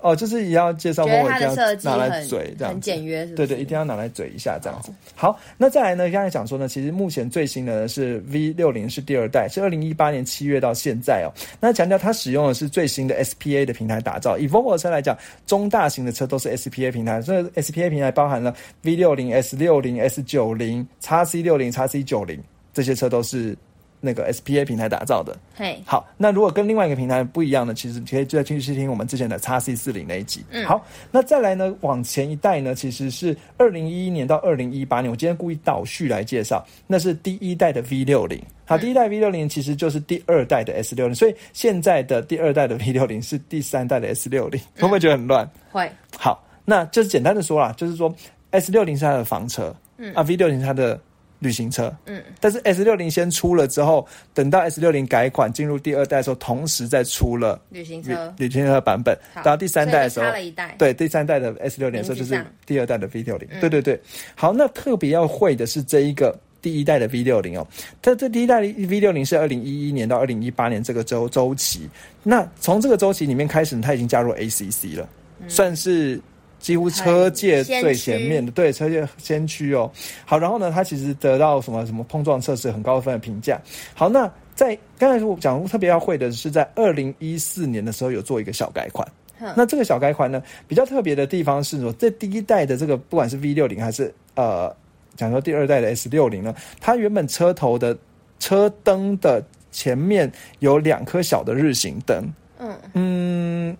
[0.00, 4.92] 哦，就是也要介绍我一定要拿来嘴，这样很简约，对对，一定要拿来嘴一下这样子。
[5.14, 6.08] 好，那再来呢？
[6.10, 11.28] 刚才讲说呢，其实目前最新的是 V 六零是第二代，是二零一八年七月到现在哦。
[11.60, 14.38] 那强调它使用的是最新的 SPA 的平台打造。
[14.38, 22.40] 以 Volvo 车来讲，中大型的车都是 SPA 平台，所以 SPA 平台包含了 V 六零、S 六零、S 九零、叉 C 六零、叉 C 九零。
[22.72, 23.56] 这些车都是
[24.00, 25.36] 那个 SPA 平台打造的。
[25.54, 30.44] 嘿，好，那如果跟另外一个平台不一样呢，其实可以再继续听我们之前的叉 C 四零那一集。
[30.50, 38.40] 嗯，好，那再来呢，往前一代呢，其实是二零一一年到二零一八年，我今天故意倒序来介绍，那是第一代的 V 六零。
[38.64, 45.48] 好，第一代 V 六零其实就是第二代的 S 六零，所以现在的第二代的 V 六零是第三代的 S 六零，会不会觉得很乱？
[45.72, 45.90] 会。
[46.16, 48.14] 好，那就是简单的说啦，就是说
[48.50, 51.00] S 六零是它的房车，嗯啊，V 六零是它的。
[51.40, 58.34] 旅行车，嗯，但是 S 六零先出了之后，等到 S 六零改款进入第二代的时候，同时再出了旅行车。
[58.38, 64.00] 旅行车版本，到第三代的时候，代，对，第三代的 S 六零的时候就是第二代的 V 六零，对对对。
[64.34, 67.66] 好，那特别要会的是这一个第一代的 V 六零哦，
[68.02, 71.88] 它这第一代的 V 六零是二零一一年到二零一八年这个周周期，
[72.22, 75.08] 那从这个周期里面开始，它已经加入 ACC 了，
[75.46, 76.20] 算是。
[76.58, 79.90] 几乎车界最前面的，对车界先驱哦。
[80.24, 83.60] 好，然后呢，它其实得到什么什么碰撞测试很高分的评价。
[83.94, 89.06] 好，那在刚才我讲特别要会的是，在二零一四年的时候有做一个小改款。
[89.54, 94.74] 那这个小改款呢，比较特别的地方是说，这第一代的这个不管是 V 六零还是呃，
[95.14, 97.96] 讲说第二代的 S 六零呢，它原本车头的
[98.40, 99.40] 车灯的
[99.70, 102.28] 前面有两颗小的日行灯。
[102.58, 103.76] 嗯嗯。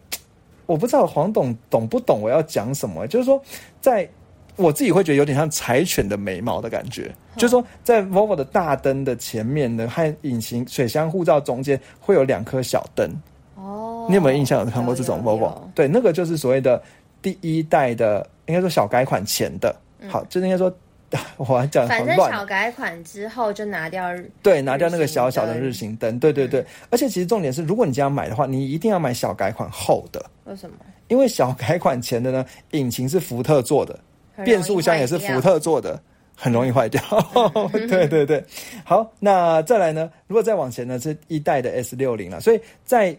[0.69, 3.43] 我不知道黄董懂不懂我要讲什么，就是说，
[3.81, 4.07] 在
[4.55, 13.11] 我自己会觉得有点像柴犬的眉毛的感觉，就是说，在 Volvo 的大灯的前面呢，和隐形水箱护罩中间会有两颗小灯。
[13.55, 15.55] 哦，你有没有印象有看过这种 Volvo？
[15.75, 16.83] 对，那个就是所谓的
[17.23, 19.75] 第一代的，应该说小改款前的，
[20.07, 20.71] 好，就是应该说
[21.39, 24.09] 我还讲反正小改款之后就拿掉，
[24.43, 26.65] 对，拿掉那个小小的日日行灯，对对对。
[26.91, 30.77] 而且其实重点是，如果你这样买的话，你一定要买小改款后的，为什么？
[31.09, 33.99] 因为小改款前的呢，引擎是福特做的，
[34.45, 35.99] 变速箱也是福特做的，
[36.37, 37.03] 很容易坏掉。
[37.73, 38.45] 对对对，
[38.85, 40.11] 好，那再来呢？
[40.27, 42.41] 如果再往前呢，是一代的 S 六零了。
[42.41, 43.17] 所以在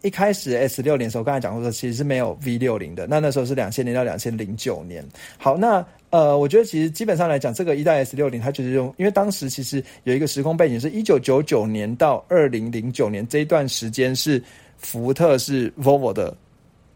[0.00, 3.06] 一开始 S 六零的时候，刚才讲过说，其实是没有 V 六零的。
[3.06, 5.04] 那那时候是两千年到两千零九年。
[5.36, 14.42] 好，那呃，我觉得其实基本上来讲，这个一代 S 六零它就是用，因为当时其实有一个时空背景，是一九九九年到二零零九年这一段时间是
[14.78, 16.34] 福特是 Volvo 的。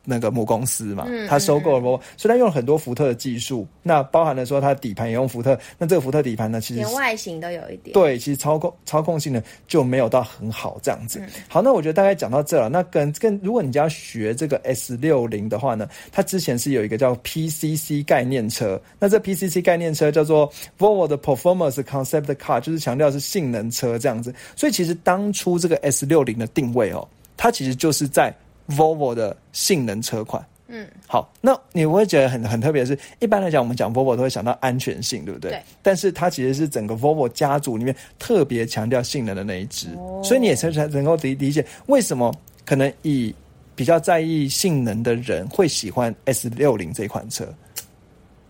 [0.05, 7.93] 那个母公司嘛，嗯它收购了以它用了很多福特的技术，那包含了说它底盘也用福特，那这个福特底盘呢，其实连外形都有一点。
[7.93, 11.23] 对，其实操控操控性呢就没有到很好这样子。
[11.49, 12.69] 好，那我觉得大概讲到这了。
[12.69, 24.35] 那跟跟如果你要学这个 S 六零的话呢，它之前是有一个叫 PCC 概念车，那这 PCC 概念车叫做 Volvo 的 Performance Concept Car，就是强调是性能车这样子。
[24.57, 28.35] 所以其实当初这个 S 六零的定位哦，它其实就是在
[28.69, 30.45] Volvo 的性能车款。
[30.75, 35.51] 嗯，好，那你会觉得很很特别的是，一般来讲，我们讲 Volvo 都会想到安全性，对不对？
[35.51, 35.63] 对。
[35.83, 43.35] 但是它其实是整个 Volvo 家族里面特别强调性能的那一支，哦所以你也才才能够理理解为什么可能以
[43.75, 47.47] 比较在意性能的人会喜欢 S 六零这款车。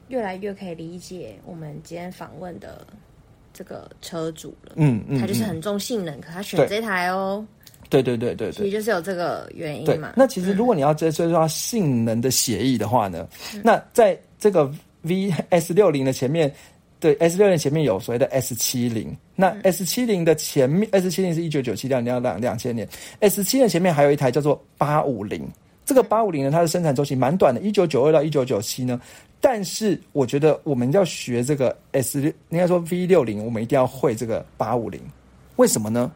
[0.07, 2.87] 越来越可以理解我们今天访问的
[3.53, 4.75] 这个车主了。
[4.77, 7.45] 嗯嗯，嗯他就是很重性能，可他选对这台哦，
[7.93, 8.71] 对对对对其实对。
[8.71, 13.29] 就是有这个原对因嘛。，那其实如果你要追追溯到性能的协议的话呢，
[13.63, 14.71] 那在这个
[15.03, 16.53] V S 六零的前面，
[17.01, 22.89] 对 S 六零前面有所谓的 S 七零，那 S 七零的前面 S 七零是一九九七到两两两千年
[23.21, 25.45] ，S 七零前面还有一台叫做八五零，
[25.85, 29.01] 这个八五零呢，它的生产周期蛮短的，一九九二到一九九七呢。
[29.41, 35.01] 但是我觉得我们要学这个 S 六，应该说 V 六零，我们一定要会这个八五零，
[35.57, 36.13] 为什么呢？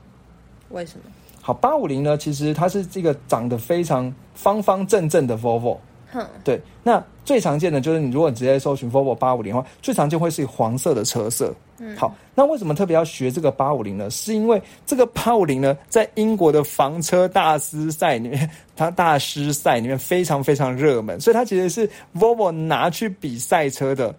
[0.70, 1.10] 为什么？
[1.46, 5.78] 好，八五零呢，其实它是这个长得非常方方正正的 Volvo。
[6.10, 11.54] 哼，对，那最常见的就是你如果直接搜寻 Volvo 八五零的话，最常见会是黄色的车色。
[11.78, 14.10] 嗯，好，那为什么特别要学这个八五零呢？
[14.10, 24.12] 是因为这个八五零呢，在英国的房车大师赛里面，它大师赛里面非常非常热门，所以它其实是 Volvo 拿去比赛车的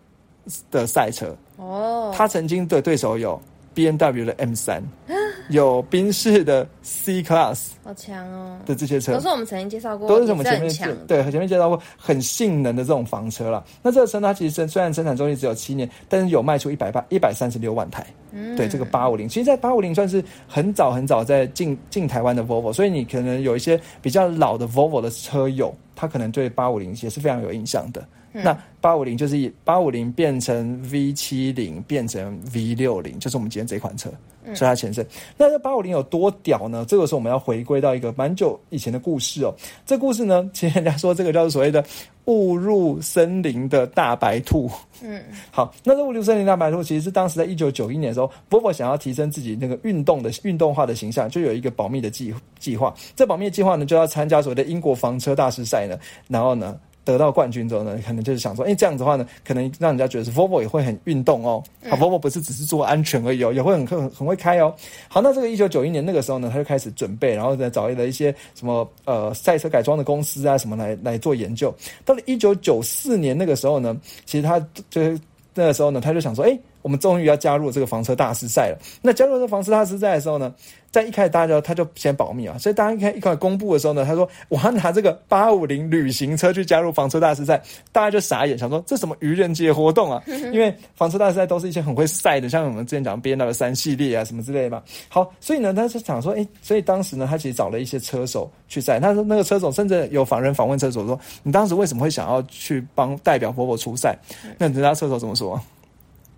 [0.71, 1.35] 的赛车。
[1.57, 3.37] 哦，它曾经的对手有
[3.73, 4.81] B N W 的 M 三，
[5.49, 8.57] 有宾士的 C Class 好强哦！
[8.65, 9.21] 的这些车都。
[9.21, 10.97] 是我们曾经介绍过，都是我们前面。
[11.07, 13.63] 对前面介绍过很性能的这种房车啦。
[13.81, 18.05] 那这个车呢，它其实生虽然生产周期只有七年，但是有卖出一百八一百三十六万台。
[18.31, 28.05] 嗯对这个八五零，其实，在八五零算是很早很早在进进台湾的 Volvo，所以你可能有一些比较老的 Volvo 的车友，他可能对八五零也是非常有印象的。
[28.33, 34.09] 嗯那八五零就是以八五零变成 V 七零变成 V 六零，就是我们今天这款车，
[34.45, 35.05] 嗯所以它前身。
[35.37, 36.85] 那这八五零有多屌呢？
[36.87, 39.53] 这个时候我们要回归到一个蛮久以前的故事哦。
[39.85, 41.83] 这故事呢，其实人家说这个叫做所谓的
[42.25, 44.69] 误入森林的大白兔。
[45.01, 52.93] 嗯，好，那这误入森林大白兔其实是当时在一九九一年的时候，Volvo 想要提升自己那个运动的运动化的形象，就有一个保密的计计划。
[53.15, 56.77] 这保密的计划呢，就要参加所谓的英国房车大师赛呢，然后呢。
[57.07, 61.63] 得到冠军之后呢，可能就是想说，哎、这样子的话呢，可能让人家觉得是 Volvo 也会很运动哦。
[61.89, 64.73] 好，Volvo 不是只是做安全而已哦，也会很很很会开哦。
[65.07, 71.73] 好，那这个一九九一年那个时候呢，他就开始准备，然后再找了一些什么呃赛车改装的公司啊什么来来做研究。
[72.03, 75.19] 到了一九九四年那个时候呢，其实他就是
[75.53, 78.79] 那个时候呢，他就想说，哎、我们终于要加入这个房车大师赛了。
[79.01, 80.53] 那加入这个房车大师赛的时候呢，
[80.89, 90.23] 在一开始大家就他就先保密啊，所以大家一开一开始公布的时候呢，他说我要拿这个八五零旅行车去加入房车大师赛，大家就傻眼，想说这什么愚人节活动啊？
[90.53, 94.81] 因为房车大师赛都是一些很会赛的，像我们之前讲 B N W 三系列啊什么之类的嘛。
[95.09, 98.97] 好，所以呢，他就想说，哎、所以当时呢，他其实找了一些车手去赛。
[98.97, 104.17] 他说那个车手甚至有访人访问车手说，你当时为什么会想要去帮代表 Volvo 出赛？
[104.57, 105.61] 那人家车手怎么说？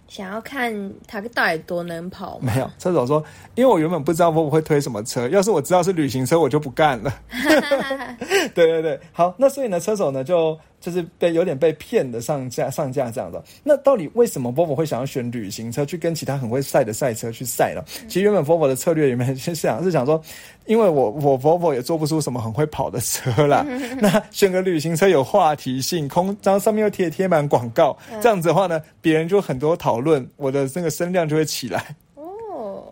[0.09, 0.73] 想要看
[1.07, 2.39] 他到底多能跑？
[2.41, 3.23] 没有，车手说，
[3.55, 7.13] 因为我原本不知道会不会推什么车，要是我知道是旅行车，我就不干了。
[8.53, 13.43] 对对对，好，那所以呢，车手呢就就是被有点被骗的上架上架这样的。
[13.63, 17.81] 那到底为什么 Volvo 会想要选旅行车去跟其他很会赛的赛车去赛呢？
[18.07, 20.21] 其实原本 Volvo 的策略里面是想是想说，
[20.65, 23.65] 因为我我 Volvo 也做不出什么很会跑的车啦，
[23.99, 31.95] 那选个旅行车有话题性，空然后上面又贴贴满广告，这样子的话呢，别人就很多讨论，我的那个声量就会起来。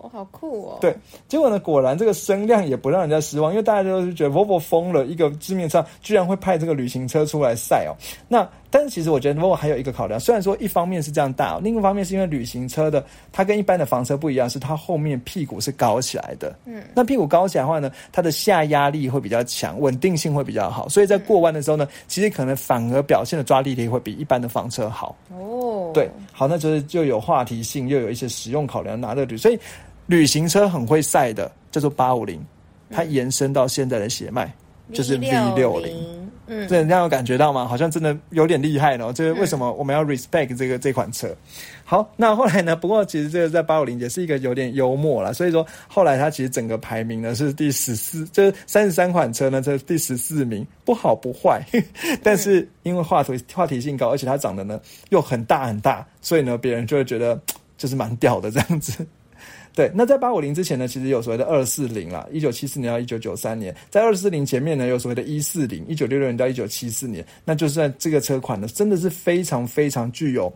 [0.07, 0.77] 哦，好好酷哦！
[0.79, 0.95] 对，
[1.27, 7.93] 结果呢，果然这个声量也不让人家失望，因为大家都是觉得 Volvo 疯了，一个字面上居然会派这个旅行车出来赛哦。
[8.27, 16.55] 那但是其实我觉得 Volvo 还有一个考量，虽然说一方面是这样大，哦另一方面是因为旅行车的它跟一般的房车不一样，是它后面屁股是高起来的。
[16.65, 25.15] 嗯，那屁股高起来的话呢，它的下压力会比较强，稳定性会比较好，所以在过弯的时候呢，其实可能反而表现的抓地力会比一般的房车好。
[25.31, 29.59] 哦，对，好，那就是就有话题性，又有一些实用考量，拿这个所以。
[30.07, 32.43] 旅行车很会赛的，叫做八五零，
[32.89, 34.51] 它延伸到现在的血脉，
[34.91, 35.95] 就是 V 六零。
[36.49, 37.67] 嗯，这这样有感觉到吗？
[37.67, 39.11] 好像真的有点厉害呢。
[39.11, 41.35] 这为什么我们要 respect 这个这款车？
[41.83, 42.73] 好，那后来呢？
[42.73, 45.33] 不过其实这个在八五零也是一个有点幽默了。
[45.33, 51.61] 所以说后来它其实整个排名呢是第十四，就是三十三款车呢这第十四名，不好不坏。
[52.23, 54.79] 但是因为话题话题性高，而且它长得呢
[55.09, 57.37] 又很大很大，所以呢别人就会觉得
[57.77, 59.05] 就是蛮屌的这样子。
[59.77, 70.51] 对，那在八五零之前呢，其实有所谓的二四零啦，一九七四年到一九九三年，在二四零前面呢，有所谓的一四零，一九六六年到一九七四年，那就是在这个车款呢，真的是非常非常具有，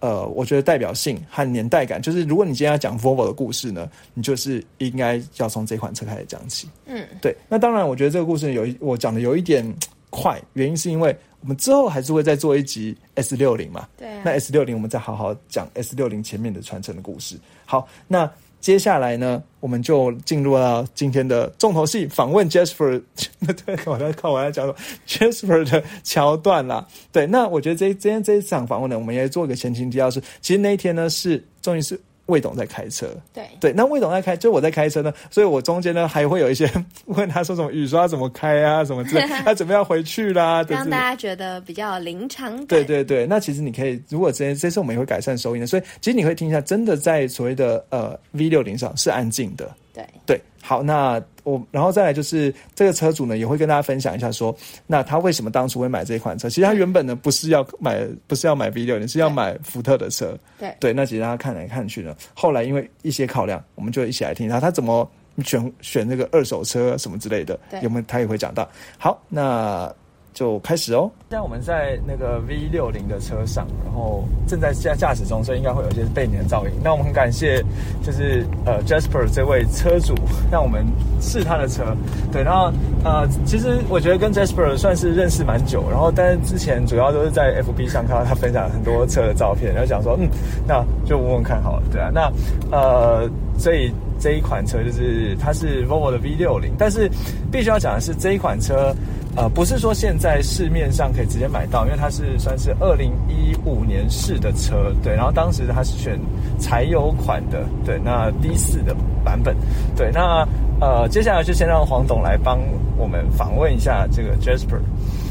[0.00, 2.02] 呃，我觉得代表性和年代感。
[2.02, 6.68] 就是如果你今天要讲 Volvo 的故事呢，你就是应该要从这款车开始讲起。
[6.86, 7.32] 嗯，对。
[7.48, 9.64] 那当然，我觉得这个故事有一我讲的有一点
[10.10, 13.88] 快，原因是因为我们之后还是会再做一集 S 六零嘛。
[13.96, 14.08] 对。
[14.24, 17.36] 那 S 六零我们再好好讲 S 六零前面的传承的故事。
[17.64, 18.28] 好，那。
[18.64, 23.02] 接下来呢，我们就进入到今天的重头戏——访问 Jasper。
[23.66, 24.74] 对，我在看我在讲说
[25.06, 26.88] Jasper 的桥段啦。
[27.12, 32.00] 对，那我觉得这今天这一场访问呢，我们也做一个前情提要，是其实那一天呢，是终于是。
[32.26, 33.44] 魏董在开车，对。
[33.60, 36.70] 对，那魏董在开，就我在开车呢，所以我中间呢还会有一些
[37.06, 42.64] 问他说什么雨刷怎么开啊，什么之类，他准备要回去啦，让大家觉得比较临场。
[42.66, 49.70] 对对对，那其实你可以，如果这这次我们也会改善收音的，所以其实你会听一下，真的在所谓的呃 V 六零上是安静的。
[49.92, 50.04] 对。
[50.26, 54.56] 对，好，那我然后再来就是这个车主呢，也会跟大家分享一下，说
[54.86, 56.48] 那他为什么当初会买这款车？
[56.48, 60.34] 其实他原本呢不是要买，不是要买 V 六，你是要买福特的车。
[60.58, 65.06] 对对，那其实他看来看去呢，后来因为一些考量，我们就一起来听他他怎么
[65.44, 68.66] 选选那个二手车什么之类的，有没有他也会讲到。
[68.96, 69.94] 好，那。
[70.34, 71.10] 就开始哦。
[71.30, 76.72] 现在我们在那个 V 六零的车上，然后正在驾驾驶中，所以应该会有一些背景的噪音。
[76.82, 77.64] 那我们很感谢，
[78.02, 80.14] 就是呃 Jasper 这位车主，
[80.50, 80.84] 让我们
[81.20, 81.82] 试他的车。
[82.30, 82.70] 对，然后
[83.04, 90.28] 呃，其实我觉得跟 Jasper 算是认识蛮久，然后但是之前主要都是在 FB 上看到他分享很多车的照片，然后想说，嗯，
[90.66, 92.10] 那就问问看好了，对啊。
[92.12, 92.30] 那
[92.70, 97.10] 呃，所以这一款车就是它是 Volvo 的 V 六零，但是
[97.50, 98.94] 必须要讲的是这一款车。
[99.36, 106.16] 呃，不是说现在市面上可以直接买到，因为它是算是二零一五年式的车，对，然后当时它是选
[106.60, 108.94] 柴油款的，对，那 D 四的
[109.24, 109.56] 版本，
[109.96, 110.46] 对，那
[110.80, 112.60] 呃，接下来就先让黄董来帮
[112.96, 114.78] 我们访问一下这个 Jasper。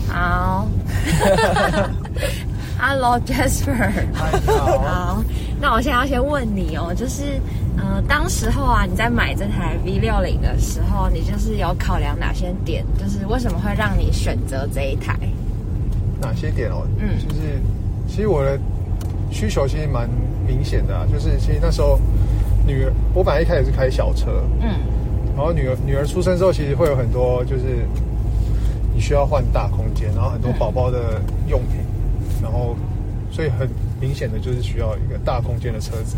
[0.09, 0.67] 好
[2.79, 3.91] ，Hello Jasper。
[4.13, 5.23] 好，
[5.59, 7.39] 那我现在要先问你哦，就是。
[7.75, 12.85] 呃，当时候啊，你在买这台 V 六零的时候，你就是有考量哪些点？
[12.99, 15.17] 就是为什么会让你选择这一台？
[16.21, 16.85] 哪些点哦？
[16.99, 17.41] 嗯，就是
[18.07, 18.59] 其实我的
[19.31, 20.07] 需求其实蛮
[20.47, 21.99] 明显的啊，就是其实那时候
[22.65, 24.69] 女儿，我本来一开始是开小车，嗯，
[25.35, 27.87] 然后女儿女儿出生之后，其实会有很多就是
[28.93, 31.81] 你需要换大空间，然后很多宝宝的用品，
[32.43, 32.75] 然后
[33.31, 33.67] 所以很
[33.99, 36.15] 明显的就是需要一个大空间的车子。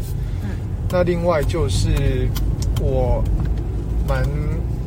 [0.90, 2.28] 那另外就是
[2.82, 3.24] 我
[4.08, 4.24] 蛮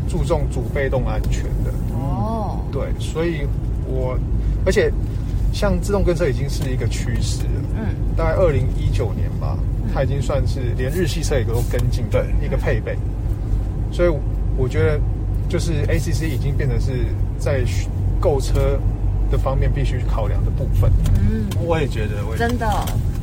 [0.09, 1.73] 注重主被动安全的。
[1.95, 3.47] 哦，对，所以
[3.87, 4.19] 我
[4.67, 4.93] 而且
[5.53, 7.87] 像自动跟车已经是一个趋势了，嗯，
[8.17, 9.59] 大概二零一九年吧，
[9.93, 12.97] 它已经算是连日系车也都跟进的一个配备，
[13.91, 14.09] 所以
[14.57, 15.01] 我觉得
[15.49, 17.07] 就是 ACC 已经变成是
[17.39, 17.65] 在
[18.21, 18.79] 购车
[19.31, 20.91] 的方面必须考量的部分，
[21.29, 22.67] 嗯，我也觉得，真的。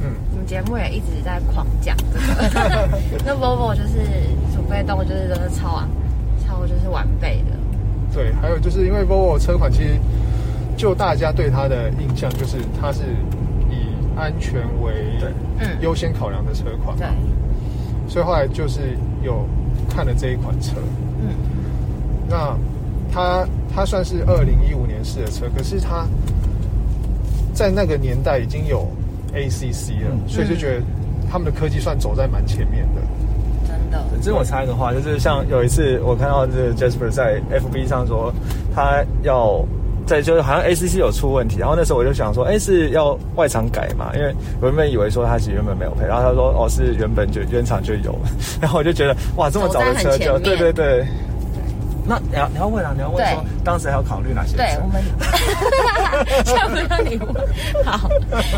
[0.02, 0.12] 嗯。
[0.32, 1.96] 我们节目也一直在狂讲。
[2.14, 2.20] 这
[2.60, 2.90] 个，
[3.26, 3.98] 那 Volvo 就是
[4.54, 5.88] 主被动，就是真的超啊，
[6.46, 7.58] 超就是完备的。
[8.14, 9.98] 对，还有就是因为 Volvo 车款，其实
[10.78, 13.02] 就大家对它的印象就是它是
[13.72, 14.94] 以安全为
[15.60, 15.78] 嗯。
[15.82, 16.96] 优先考量的车款。
[16.98, 17.08] 对，
[18.08, 19.48] 所以后来就是有
[19.90, 20.74] 看了这一款车。
[21.22, 21.34] 嗯，
[22.30, 22.56] 那
[23.12, 26.06] 它它算是二零一五年式的车，可是它
[27.54, 28.86] 在那个年代已经有。
[29.36, 30.82] ACC 了，所以就觉得
[31.30, 33.02] 他们的科技算走在蛮前面的。
[33.68, 38.34] 真的，这我插一个话，就是像有一次我看到这 Jasper 在 FB 上说，
[38.74, 39.62] 他要
[40.08, 44.10] 在就是好像 ACC 有出问题，然后那时候我就想说，哎，是要外厂改嘛？
[44.16, 48.18] 因为我原本以为说它其实原本没有配，然后他说哦是原本就原厂就有，
[48.62, 51.06] 然后我就觉得哇这么早的车就对对对。
[52.08, 54.56] 那你要你要问啊，你要问说当时还要考虑哪些？
[54.56, 55.02] 对我们，
[56.46, 57.34] 先不要你问。
[57.84, 58.10] 好，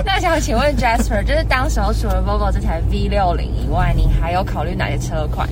[0.06, 5.48] 那想请问 Jasper，就是当时候除了 Volvo 这台 V 六零以外，你还有考虑哪些车款？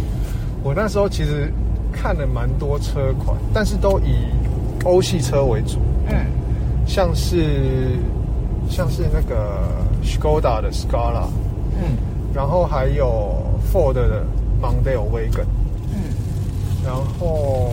[0.63, 1.51] 我那时候其实
[1.93, 4.25] 看了蛮多车款，但是都以
[4.83, 5.79] 欧系车为主。
[6.09, 6.17] 嗯，
[6.85, 7.97] 像是
[8.69, 9.69] 像是那个
[10.03, 11.27] Skoda 的 Scala，
[11.77, 11.97] 嗯，
[12.33, 13.41] 然后还有
[13.71, 14.23] Ford 的
[14.61, 15.45] Mondeo Wagon。
[16.85, 17.71] 然后，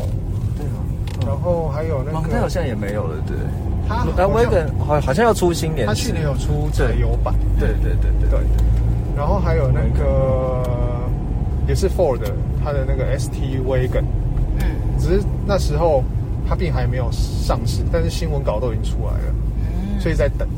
[0.57, 0.79] 对啊，
[1.27, 3.37] 然后还有那个，它好像也没有了，对。
[3.89, 8.41] 它那 Wagon 好好像要出新年，它去年有出柴油版，对对对对对。
[9.17, 10.63] 然后还有那个
[11.69, 12.21] 也是 Ford
[12.65, 14.05] 它的那个 ST Wagon，
[14.59, 14.65] 嗯，
[14.99, 16.03] 只是那时候
[16.49, 20.49] 它并还没有上市，但是新闻稿都已经出来了，嗯，所以在等。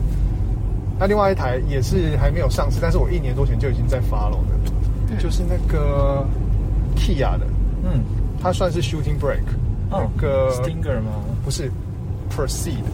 [0.98, 6.24] 那另外一台也是还没有上市，但是我一年多前就已经在 follow 的，就是那个
[6.94, 7.46] Kia 的，
[7.82, 8.04] 嗯。
[8.44, 9.40] 它算是 shooting break，、
[9.90, 11.12] 哦那个 stinger 吗？
[11.42, 11.70] 不是
[12.30, 12.84] ，proceed。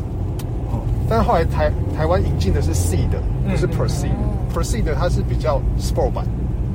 [0.70, 3.11] 哦，但是后来台台湾引进的是 seed，
[3.51, 4.14] 不是 proceed。
[4.55, 6.24] proceed 它是比较 sport 版。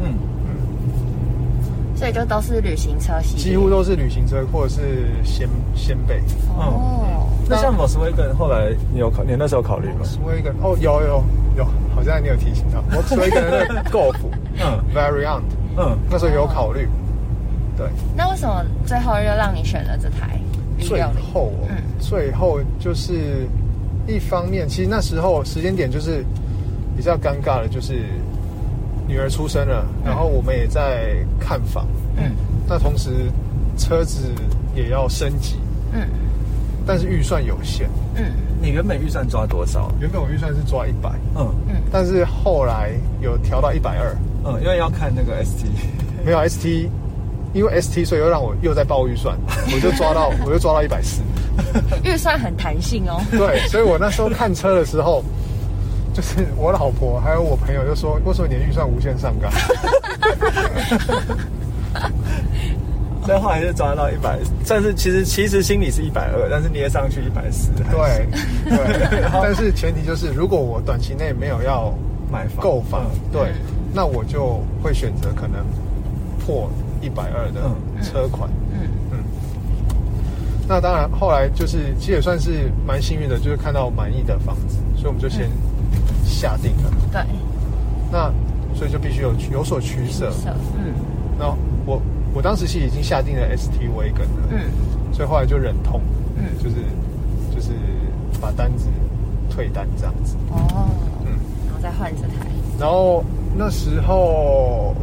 [0.02, 0.14] 嗯
[0.44, 1.96] 嗯。
[1.96, 6.22] 所以就都是旅行车系几乎都是旅行车或者是掀掀背。
[6.58, 7.30] 哦。
[7.48, 11.24] 那像 Volkswagen 后来你有考，你那时候考虑吗？Volkswagen 哦，有有
[11.58, 11.66] 有，
[11.96, 14.18] 好像你有提醒到 Volkswagen 的 Golf，
[14.60, 15.44] 嗯，Variant，
[15.78, 16.90] 嗯，那时候有考虑。
[17.78, 20.40] 对，那为什么最后又让你选了这台？
[20.80, 21.02] 最
[21.34, 23.48] 后，嗯，最后就是
[24.08, 26.24] 一方面，其实那时候时间点就是
[26.98, 28.04] 比较尴尬的，就是
[29.08, 32.32] 女儿出生了，然后我们也在看房，嗯，
[32.68, 33.10] 那同时
[33.78, 34.20] 车子
[34.76, 35.56] 也要升级，
[35.94, 36.06] 嗯，
[36.86, 39.90] 但是预算有限，嗯，你原本预算抓多少？
[40.02, 41.56] 原本我预算是抓一百，嗯。
[41.70, 44.14] 嗯，但是后来有调到一百二，
[44.44, 45.68] 嗯，因为要看那个 ST，
[46.26, 46.90] 没有 ST。
[47.56, 49.36] 因为 ST，所以又让我又在报预算，
[49.74, 51.22] 我就抓到，我就抓到一百四。
[52.04, 53.22] 预算很弹性哦。
[53.32, 55.24] 对，所以我那时候看车的时候，
[56.14, 59.50] 就是我老婆还有我朋友就说：“为什么你的预算无限上纲？”
[63.26, 64.38] 所以后来就抓到一百，
[64.68, 67.72] 但是其实其实心里是一百二，但是捏上去一百四。
[67.76, 68.28] 对
[68.70, 71.92] 对，但是前提就是如果我短期内没有要
[72.30, 73.54] 买购房，对，
[73.94, 75.66] 那我就会选择可能
[76.46, 76.70] 破。
[77.06, 77.70] 一百二的
[78.02, 79.20] 车款，嗯嗯，
[80.68, 85.48] 那当然，后来就是其实也算是蛮幸运的，就是看到满意的房子，所以我们就先
[86.26, 86.92] 下定了。
[87.12, 87.22] 对，
[88.12, 88.34] 那
[88.74, 90.34] 所以就必须有有所取舍。
[90.76, 90.96] 嗯，
[91.38, 92.02] 那我
[92.34, 96.02] 我当时是已经下定了 ST Wagon 了，嗯，所以后来就忍痛，
[96.36, 96.78] 嗯，就是
[97.56, 97.70] 就是
[98.42, 98.88] 把单子
[99.52, 100.36] 退单这样子。
[100.50, 100.90] 哦，
[101.22, 101.38] 嗯，
[101.68, 102.48] 然后再换这台。
[102.80, 103.24] 然后
[103.56, 104.96] 那时候。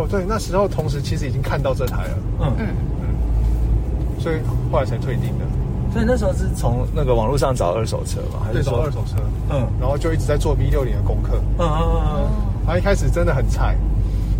[0.00, 2.66] 哦，对，那时候同时其实已经看到这台了，嗯嗯
[3.02, 4.36] 嗯，所以
[4.72, 5.44] 后来才退订的。
[5.92, 9.16] 所以那时候是从那个网络上找二手车嘛，还是找二手车？
[9.50, 11.40] 嗯，然后就一直在做 V 六零的功课。
[11.58, 12.30] 嗯嗯嗯嗯。
[12.64, 13.76] 然后一开始真的很菜，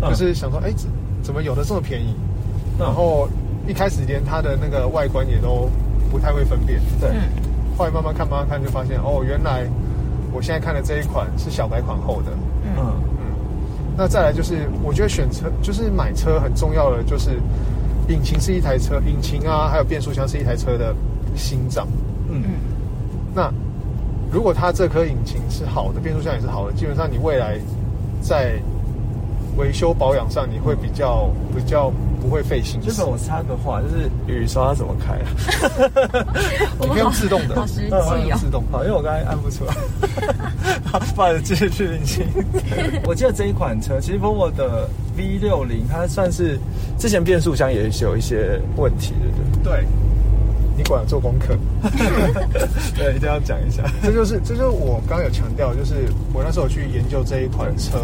[0.01, 0.71] 就是想说，哎，
[1.21, 2.15] 怎么有的这么便宜？
[2.79, 3.27] 然后
[3.67, 5.69] 一开始连它的那个外观也都
[6.09, 6.79] 不太会分辨。
[7.01, 7.09] 对。
[7.77, 9.67] 后来慢慢看，慢慢看，就发现哦，原来
[10.31, 12.31] 我现在看的这一款是小白款后的。
[12.77, 12.93] 嗯。
[13.97, 17.31] 那再来就是，我觉得选车就是买车很重要的，就是
[18.07, 20.95] 引擎是一台车，引擎啊，还有变速箱是一台车的
[21.35, 21.87] 心脏。
[22.29, 22.43] 嗯，
[23.33, 23.51] 那
[24.31, 27.59] 如果它这颗引擎是好的，变速箱也是好的，基本上你未来
[28.21, 28.53] 在
[29.57, 31.91] 维修保养上，你会比较比较。
[32.21, 32.79] 不会费心。
[32.79, 35.27] 就是我插个话，就是雨刷怎么开啊？
[36.79, 38.37] 你可以用自动的，好实际哦。
[38.39, 39.73] 自动，好，因为我刚才按不出来。
[40.85, 42.25] 好， 不好意思，继续去引擎。
[43.05, 46.59] 我记得这一款车，其实 Volvo 的 V 六零，它算是
[46.97, 49.71] 之前变速箱也是有一些问题的，对。
[49.73, 49.85] 对，
[50.77, 51.55] 你管做功课。
[52.95, 53.83] 对，一定要讲一下。
[54.01, 57.99] 这就是，这就是我刚刚有强调，就是我那时候去研究这一款车。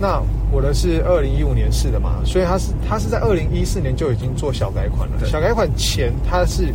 [0.00, 0.20] 那
[0.52, 5.24] 我的是二零一五年式的嘛，所以它是它是在二零一四年就已经做小改款了。
[5.24, 6.68] 小改款前它是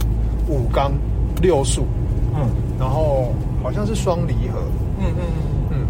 [0.49, 0.91] 五缸
[1.43, 1.86] 六速，
[2.36, 2.49] 嗯，
[2.80, 4.59] 然后好像是双离合，
[4.99, 5.21] 嗯嗯
[5.69, 5.78] 嗯。
[5.80, 5.88] 嗯。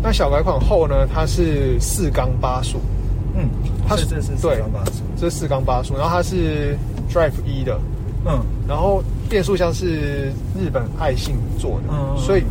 [0.00, 2.78] 那小改款后呢，它是四缸八速，
[3.34, 3.48] 嗯，
[3.84, 6.78] 它是这是四缸八速，这是四缸八速，然后它是
[7.10, 7.80] Drive 一的，
[8.26, 8.38] 嗯，
[8.68, 12.44] 然后变速箱是日本爱信做的，嗯，所以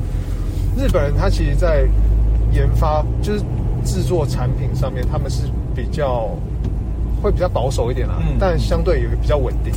[0.78, 1.88] 日本人他其实在
[2.52, 3.42] 研发就是。
[3.88, 6.30] 制作产品上面，他们是比较
[7.24, 9.74] 会比较保守一点啦，但相对也比较稳定。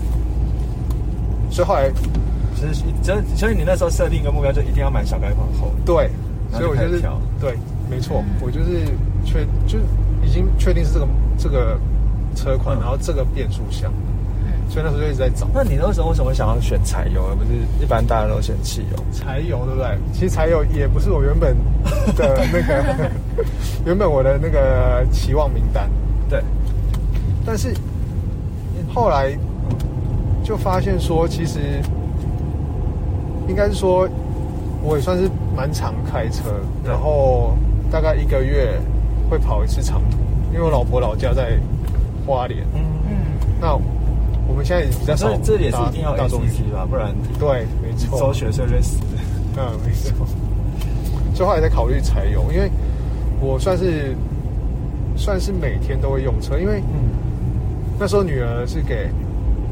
[1.50, 1.90] 所以后来
[2.54, 5.72] 其实所所以你那时候设定一个目标，就一定要买小改款后。
[5.86, 6.10] 对，
[6.52, 7.00] 所以我就是
[7.40, 7.56] 对，
[7.88, 8.84] 没错，我就是
[9.24, 9.78] 确就
[10.22, 11.08] 已经确定是这个
[11.38, 11.78] 这个
[12.34, 13.92] 车款，然后这个变速箱。
[14.68, 15.48] 所以那时候就一直在找。
[15.52, 17.50] 那你那时候为什么想要选柴油，而不是
[17.82, 19.04] 一般大家都选汽油？
[19.12, 19.98] 柴油对不对？
[20.12, 21.56] 其实柴油也不是我原本
[22.16, 22.84] 的那个
[23.86, 25.88] 原本我的那个期望名单。
[26.28, 26.42] 对。
[27.44, 27.74] 但是
[28.92, 29.36] 后来
[30.44, 31.58] 就发现说，其实
[33.48, 34.08] 应该是说，
[34.82, 36.50] 我也算是蛮常开车，
[36.84, 37.56] 然后
[37.90, 38.78] 大概一个月
[39.30, 40.18] 会跑一次长途，
[40.52, 41.58] 因为我老婆老家在
[42.26, 42.60] 花莲。
[42.74, 43.16] 嗯嗯。
[43.60, 43.74] 那
[44.46, 48.98] 我们现在比较少，这也是一定要大众机吧，不然对，没错，收学生会死。
[49.56, 50.26] 嗯，没错。
[51.34, 52.70] 所以后来在考虑柴油，因为
[53.40, 54.14] 我算是
[55.16, 57.10] 算是每天都会用车，因为嗯，
[57.98, 59.08] 那时候女儿是给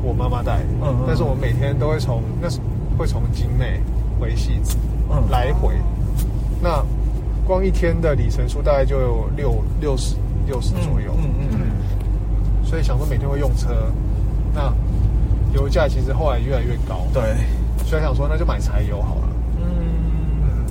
[0.02, 2.58] 我妈妈带，嗯，但是我每天都会从那是
[2.96, 3.80] 会从金妹
[4.18, 4.76] 回戏子，
[5.10, 5.74] 嗯，来回，
[6.62, 6.84] 那
[7.46, 10.16] 光一天的里程数大概就有六六十
[10.46, 13.68] 六十左右，嗯嗯嗯，所以想说每天会用车。
[14.54, 14.72] 那
[15.52, 17.22] 油价其实后来越来越高，对，
[17.86, 19.28] 所以想说那就买柴油好了。
[19.60, 20.66] 嗯，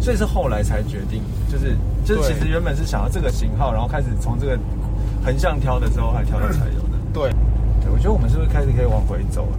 [0.00, 1.76] 所以是后来才决定，就是
[2.16, 4.58] 就是其实原本是想要这个型号，然后开始从这个
[5.24, 6.96] 横向挑的时候，还挑到柴油的。
[7.12, 7.30] 对，
[7.82, 9.58] 对，我觉得我们是不是开始可以往回走了？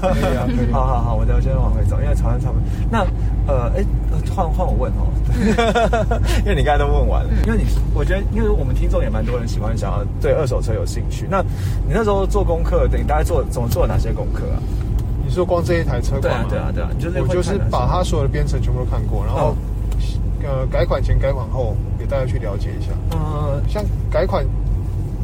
[0.00, 0.72] 可以啊，可以。
[0.72, 2.62] 好好好，我等先往回走，因为潮汕差不多。
[2.90, 3.00] 那
[3.46, 3.84] 呃，哎，
[4.34, 5.12] 换换我问哦，
[6.40, 7.30] 因为你刚才都问完了。
[7.46, 11.26] 因为你，我觉得，因为我们听众也蛮多人喜欢，想要对二手车有兴趣。
[11.30, 11.42] 那
[11.86, 14.56] 你那时候做功课，等于大概做总做了哪些功课啊？
[15.24, 16.18] 你说光这一台车？
[16.18, 16.88] 对啊，对啊，对啊。
[17.20, 19.54] 我就是把它所有的编程全部都看过，然后
[20.42, 22.90] 呃，改款前、改款后，给大家去了解一下。
[23.12, 24.44] 嗯，像改款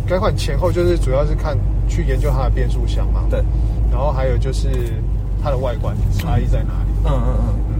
[0.06, 1.56] 改款前后，就是主要是看
[1.88, 3.24] 去研究它的变速箱嘛。
[3.30, 3.42] 对。
[3.90, 4.68] 然后还有就是
[5.42, 6.90] 它的外观差异在哪里？
[7.04, 7.74] 嗯嗯嗯嗯。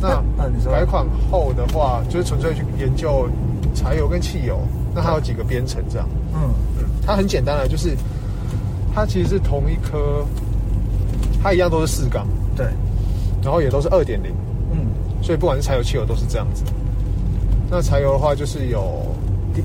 [0.00, 3.28] 那改款后的话，就是纯粹去研究
[3.74, 4.60] 柴油跟汽油，
[4.94, 6.06] 那它有几个编程这样？
[6.34, 6.40] 嗯
[6.78, 6.84] 嗯。
[7.06, 7.96] 它很简单的，就是
[8.94, 10.24] 它其实是同一颗，
[11.42, 12.66] 它一样都是四缸，对。
[13.42, 14.55] 然后也都是二点零，嗯。
[15.26, 16.62] 所以不管是柴油、汽油都是这样子。
[17.68, 19.02] 那柴油的话，就是有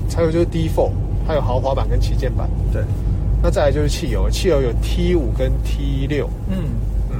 [0.08, 0.90] 柴油就是 D four，
[1.24, 2.82] 它有豪华版跟旗舰版，对。
[3.40, 6.56] 那再来就是汽油，汽油有 T 五跟 T 六，嗯
[7.12, 7.16] 嗯，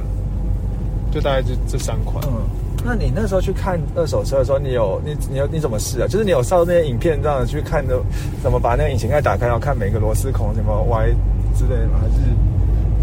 [1.09, 2.21] 就大概这这三款。
[2.27, 2.43] 嗯，
[2.83, 6.07] 那你那时候去看二手车的时候，你有你你有你怎么试啊？
[6.07, 7.97] 就是你有上那些影片这样去看的，
[8.41, 11.07] 怎么把那个引擎盖打开，然后看每个螺丝孔怎么歪
[11.55, 11.99] 之类的吗？
[12.01, 12.15] 还是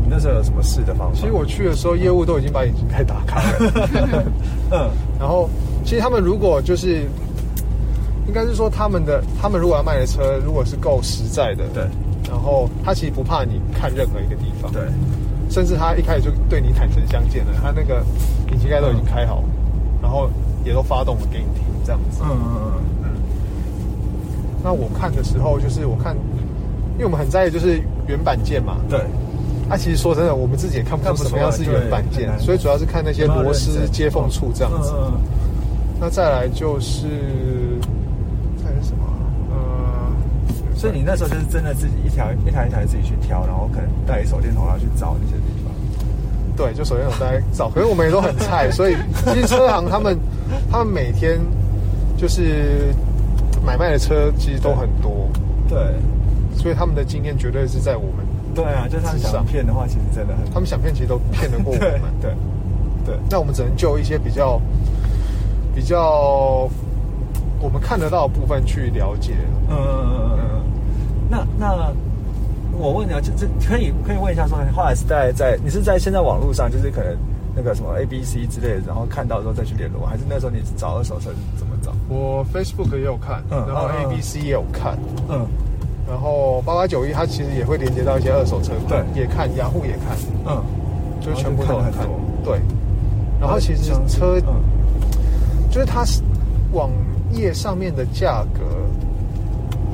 [0.03, 1.15] 你那时候有什么试的方法？
[1.15, 3.73] 其实我去的时候，业务都已经把引擎盖打开了。
[4.73, 4.91] 嗯，
[5.21, 5.49] 然后
[5.85, 7.03] 其实他们如果就是
[8.27, 11.85] 应该是说他们的，他们如果要卖的车，如果是够实在的，对。
[12.29, 14.83] 然后他其实不怕你看任何一个地方，对，
[15.51, 17.53] 甚至他一开始就对你坦诚相见了。
[17.61, 18.05] 他那个
[18.53, 19.43] 引擎盖都已经开好，
[20.01, 20.31] 然后
[20.65, 22.21] 也都发动了给你听，这样子。
[22.23, 23.09] 嗯嗯嗯嗯。
[24.63, 26.15] 那我看的时候，就是我看，
[26.95, 28.77] 因为我们很在意就是原版件嘛。
[28.89, 29.01] 对。
[29.71, 34.93] 他其实说真的，我们自己也看不出什么样是原版件，所以主要是看那些螺丝接缝处这样子。
[36.01, 37.07] 那再来就是。
[38.63, 39.05] 再是什么？
[39.53, 40.11] 呃
[40.75, 45.73] 所以你那时候就是真的自己一条一台一台自己去挑，然后可能带手电筒然后去找那些地方。
[46.57, 47.71] 对，就手电筒在找。
[47.71, 48.97] 可是我们也都很菜，所以
[49.27, 50.19] 其实车行他们
[50.69, 51.39] 他们每天
[52.17, 52.93] 就是
[53.65, 55.29] 买卖的车其实都很多。
[55.69, 55.79] 对，
[56.57, 58.27] 所以他们的经验绝对是在我们。
[58.55, 60.51] 对啊，就他们想骗的话，其实真的很。
[60.53, 62.03] 他们想骗，其实都骗得过我们。
[62.21, 62.35] 对
[63.05, 63.17] 对。
[63.31, 64.61] 那我们只能就一些比较
[65.75, 66.69] 比较
[67.61, 69.35] 我们看得到的部分去了解。
[69.69, 70.63] 嗯嗯嗯嗯。
[71.31, 71.93] 那那
[72.79, 77.17] 我问你啊，这这可以可以问一下，说后来是在在你是在现在网络上，就是可能
[77.55, 81.93] 那个什么 A B C 之类的，然后看到之后再去联络，还是那时候你找二手车是怎么找？
[82.09, 84.99] 我 Facebook 也有看，嗯，然后 A B C 也有看，
[85.29, 85.47] 嗯，
[86.09, 90.63] 然后八八九一它其实也会连接到一些二手车，对，也看雅虎也看，嗯，
[91.21, 91.93] 就全部都看，
[92.45, 92.61] 对，
[93.41, 94.55] 然后其实车，嗯，
[95.71, 96.23] 就是它是
[96.73, 96.91] 网
[97.33, 98.61] 页上面的价格，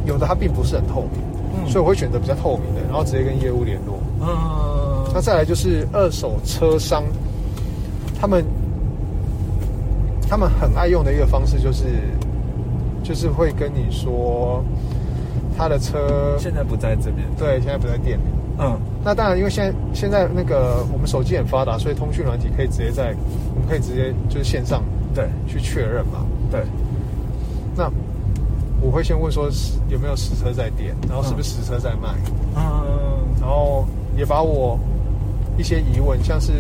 [0.06, 1.26] 有的它并不是很透明。
[1.66, 3.98] 所以我会选择比较透明的，然后直接跟业务联络。
[4.20, 7.02] 嗯，那再来就是二手车商，
[8.20, 8.44] 他们
[10.28, 11.84] 他们很爱用的一个方式就是，
[13.02, 14.62] 就是会跟你说
[15.56, 18.22] 他的车现在不在这边，对，现在不在店里。
[18.58, 23.14] 嗯，那当然，因为现在现在那个我们手机很发达，所以通讯软体可以直接在
[23.54, 24.82] 我们可以直接就是线上
[25.14, 25.28] 对。
[25.46, 26.26] 去确认嘛。
[26.50, 26.60] 对，
[27.76, 27.90] 那。
[28.78, 29.48] 我会先问说
[29.88, 32.14] 有没有实车在店，然后是不是实车在卖，
[32.54, 32.62] 嗯，
[33.40, 34.78] 然后也把我
[35.56, 36.52] 一些疑问，像是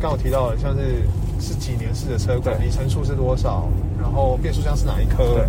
[0.00, 1.02] 刚刚提到的，像是
[1.40, 3.68] 是几年式的车款，里程数是多少，
[4.00, 5.44] 然后变速箱是哪一颗，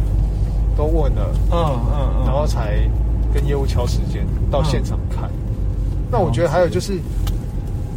[0.81, 2.89] 都问了，嗯嗯嗯，然后才
[3.31, 5.29] 跟业务敲时间到现场看。
[6.09, 6.99] 那我觉得还有就是，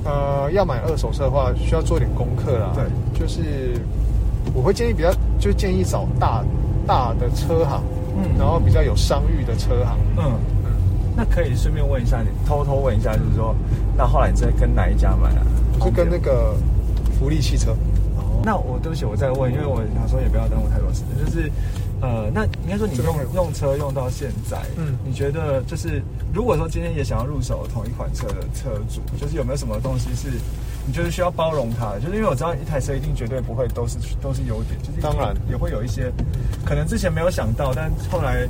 [0.05, 2.73] 呃，要买二手车的话，需要做点功课啦。
[2.75, 2.85] 对，
[3.19, 3.81] 就是
[4.53, 6.45] 我会建议比较，就建议找大
[6.87, 7.83] 大的车行，
[8.19, 10.33] 嗯，然后比较有商誉的车行，嗯。
[11.17, 13.55] 那可以顺便问一下你，偷偷问一下，就是说，
[13.97, 15.47] 那后来你在跟哪一家买啊？
[15.81, 16.55] 是跟那个
[17.19, 17.71] 福利汽车。
[18.17, 21.25] 哦，那我对不起，我再问，因为我想说也不要耽误太多时间。
[21.25, 21.49] 就是，
[22.05, 26.03] 呃，那应该说你用用车用到现在，嗯，你觉得就是
[26.35, 30.29] 如果说今天也想要入手同一款车的车主，就是有没有什么东西是
[30.87, 32.01] 你觉得需要包容它的？
[32.01, 36.13] 就是因为我知道一台车一定绝对不会都是都是优点，就是当然也会有一些
[36.65, 38.47] 可能之前没有想到，但后来。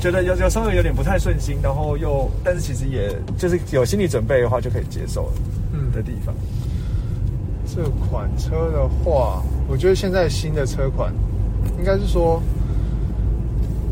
[0.00, 5.32] 觉得有有稍微有点不太顺心，然后又，但是其实也就是有心理准备的话就可以接受了。
[5.74, 6.34] 嗯，的地方。
[7.66, 11.12] 这款车的话，我觉得现在新的车款，
[11.78, 12.42] 应该是说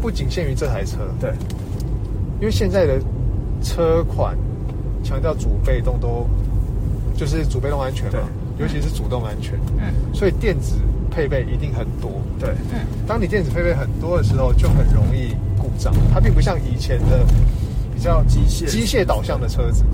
[0.00, 0.98] 不仅限于这台车。
[1.20, 1.30] 对，
[2.40, 3.00] 因为现在的
[3.62, 4.36] 车款
[5.02, 6.26] 强调主被动都
[7.16, 8.20] 就是主被动安全嘛，
[8.58, 9.54] 尤其是主动安全。
[9.78, 10.76] 嗯，所以电子
[11.10, 12.10] 配备一定很多。
[12.38, 15.92] 对，嗯，当你电子配备很多的时候，就很容易故障。
[16.12, 17.24] 它并不像以前的
[17.94, 19.84] 比较机械机械导向的车子，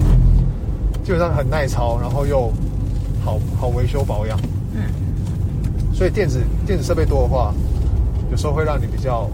[1.02, 2.52] 基本上很耐操，然后又
[3.24, 4.38] 好好维修保养。
[4.74, 4.82] 嗯，
[5.94, 7.54] 所以电子电子设备多的话，
[8.30, 9.30] 有时候会让你比较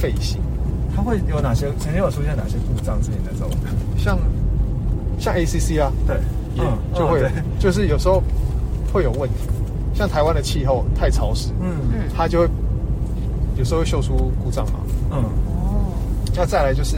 [0.00, 0.40] 费心。
[0.94, 1.66] 它会有哪些？
[1.78, 3.48] 曾经有出现哪些故障是你那种？
[3.96, 4.18] 像
[5.18, 6.16] 像 ACC 啊，对，
[6.54, 7.22] 也就会
[7.58, 8.22] 就是有时候
[8.92, 9.36] 会有问题。
[9.94, 12.48] 像台湾的气候太潮湿，嗯嗯，它就会
[13.56, 14.80] 有时候会秀出故障嘛。
[15.10, 15.92] 嗯哦。
[16.36, 16.96] 那再来就是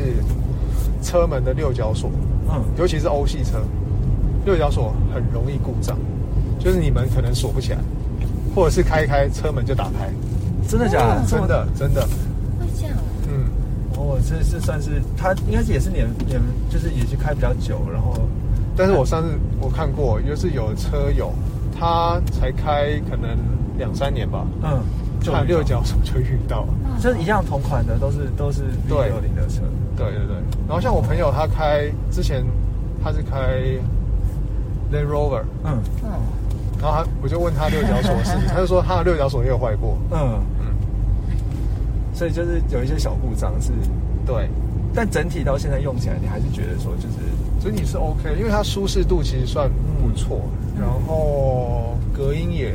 [1.02, 2.10] 车门的六角锁，
[2.50, 3.58] 嗯，尤其是欧系车，
[4.44, 5.96] 六角锁很容易故障，
[6.58, 7.78] 就是你们可能锁不起来，
[8.54, 10.10] 或者是开一开车门就打开，
[10.68, 11.24] 真的假的？
[11.26, 12.06] 真的真的
[14.20, 18.14] 哦，这是算是他应该是也是年年，就是也是开比较久，然后，
[18.76, 19.28] 但是我上次
[19.60, 21.32] 我看过，就是有车友
[21.78, 23.36] 他才开可能
[23.78, 24.80] 两三年吧，嗯。
[25.22, 26.66] 就六角锁就遇到，
[26.98, 29.60] 就是一样同款的，都是都是 V 六零的车。
[29.94, 30.34] 对对对。
[30.66, 32.42] 然后像我朋友他开之前，
[33.04, 33.60] 他是开
[34.90, 36.10] Land Rover，嗯嗯。
[36.80, 39.98] 然后他我就问他六角锁的事情， 他就说他的六角锁也有坏过。
[40.10, 40.66] 嗯嗯。
[42.14, 43.72] 所以就是有一些小故障是，
[44.32, 44.48] 对。
[44.94, 47.16] 但整体到现在用起来，你还是觉得说就是，
[47.62, 49.70] 整体是 OK，因为它舒适度其实算
[50.00, 50.40] 不错，
[50.78, 52.74] 然后隔音也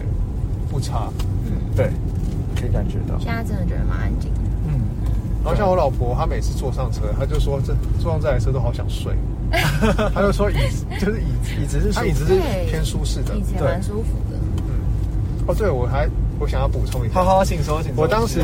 [0.69, 1.09] 不差。
[1.45, 1.91] 嗯，对。
[2.57, 4.31] 可以感觉到，现在真的觉得蛮安静。
[4.65, 4.79] 嗯，
[5.43, 9.13] 然后像我老婆，她每次坐上车，她就说这坐上这台车都好想睡。
[9.51, 12.35] 她就说椅子就是椅子，椅子是她椅子是
[12.69, 14.37] 偏舒适的，对，蛮舒服的。
[14.69, 14.71] 嗯，
[15.47, 16.07] 哦，对，我还
[16.39, 18.01] 我想要补充一下，好好，请说，请说。
[18.01, 18.39] 我当时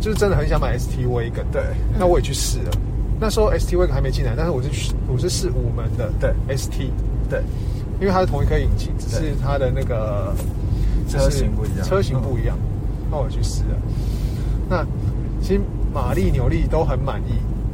[0.00, 1.62] 就是真的很想买 ST Wagon，对，
[1.98, 2.70] 那我也去试了。
[3.18, 4.68] 那时候 ST Wagon 还没进来，但是我是
[5.08, 6.90] 我是试五门的，对，ST，
[7.30, 7.42] 对，
[8.00, 10.34] 因为它是同一颗引擎，只是它的那个
[11.08, 12.56] 车型不一样，车型不一样。
[13.10, 13.78] 那我去试了，
[14.68, 14.84] 那
[15.40, 15.60] 其实
[15.94, 17.32] 马力扭力都很满意，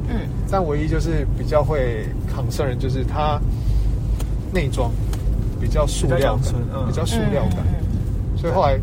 [0.09, 0.21] 嗯，
[0.51, 3.41] 但唯一就是比较会抗生人，就是它
[4.53, 4.93] 内装
[5.61, 6.55] 比较塑料感，
[6.87, 7.65] 比较塑料感，
[8.37, 8.79] 所以后来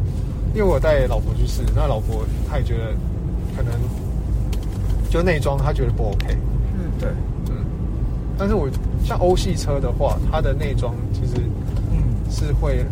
[0.53, 2.93] 因为我带老婆去试，那老婆她也觉得
[3.59, 3.73] 可能
[5.09, 6.37] 就内装他觉得不 OK，
[6.73, 7.09] 嗯，对，
[7.49, 7.65] 嗯，
[8.37, 8.69] 但是我
[9.03, 11.41] 像欧系车的话，它的内装其实
[11.91, 12.03] 嗯。
[12.31, 12.85] 是会。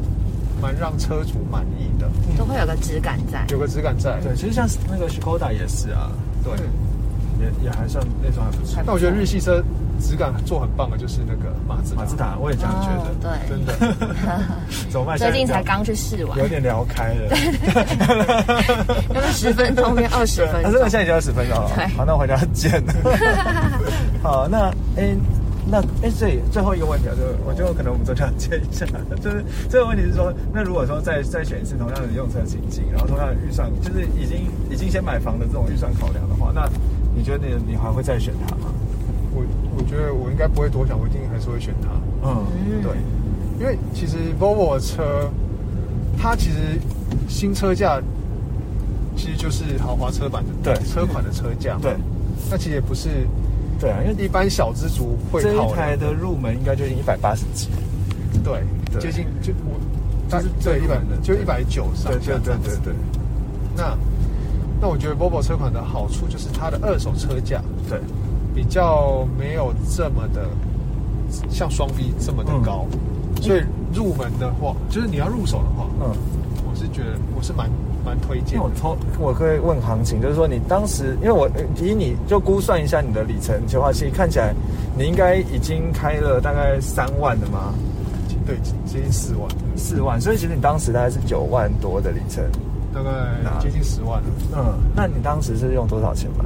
[0.59, 4.19] 蛮让车主满意的，都会有个质感在，有个质感在。
[4.23, 6.11] 对，其实像那个 Skoda 也是啊，
[6.43, 6.51] 对，
[7.39, 8.81] 也也还算内装还不错。
[8.83, 9.63] 那我觉得日系车
[9.99, 13.13] 质感做很棒的，就是那个马自马自达，我也这样觉得。
[13.21, 13.73] 对，真的。
[14.89, 15.17] 怎么办？
[15.17, 17.37] 最近才刚去试完，有点聊开了。
[19.13, 21.69] 用了 十分钟变二十分钟，真的现在已经二十分钟了。
[21.97, 22.83] 好，那我回家见。
[24.21, 25.15] 好，那哎。
[25.69, 28.85] 那哎，最最后一个问题啊，就我觉得可能我们都这样接一下，
[29.21, 36.69] 就是这个问题是说，那如果说再再选一次同样的用车情境，然后同样的预算，就是已经已经先买房的这种预算考量的话，那
[37.13, 38.71] 你觉得你你还会再选它吗？
[39.77, 41.89] 我我觉得我应该不会多想，我一定还是会选它。
[42.23, 42.45] 嗯，
[42.81, 42.91] 对，
[43.59, 45.29] 因为其实 Volvo 的车，
[46.17, 46.79] 它其实
[47.29, 48.01] 新车价
[49.15, 50.73] 其实就是豪华车版的对。
[50.85, 51.95] 车款的车价，对，
[52.49, 53.27] 那其实也不是。
[53.79, 57.69] 对啊，因为一般小资族会这一台的入门应该就已经一百八十几，
[58.43, 58.63] 对，
[58.99, 59.77] 接近就我，
[60.31, 62.79] 就是对一百就一百九上下这样子。
[63.75, 63.95] 那
[64.81, 67.99] 那我觉得 Volvo 车款的好处就是它的二手车价对
[68.57, 70.49] 比较没有这么的
[71.47, 72.87] 像双 B 这么的高，
[73.39, 73.61] 所以
[73.93, 76.09] 入门的话，就是你要入手的话，嗯，
[76.67, 77.69] 我是觉得我是蛮
[78.03, 78.59] 蛮推荐。
[78.59, 81.47] 我偷，我可以问行情，就是说你当时，因为我
[81.79, 84.55] 以你就估算一下你的里程的话，其实看起来
[84.97, 87.75] 你应该已经开了大概三万的吗？
[88.43, 90.19] 对，接近四万，四万。
[90.19, 92.43] 所以其实你当时大概是九万多的里程，
[92.91, 93.11] 大概
[93.59, 94.27] 接近十万了。
[94.55, 96.43] 嗯，那你当时是用多少钱买？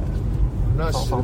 [0.84, 1.22] 那时候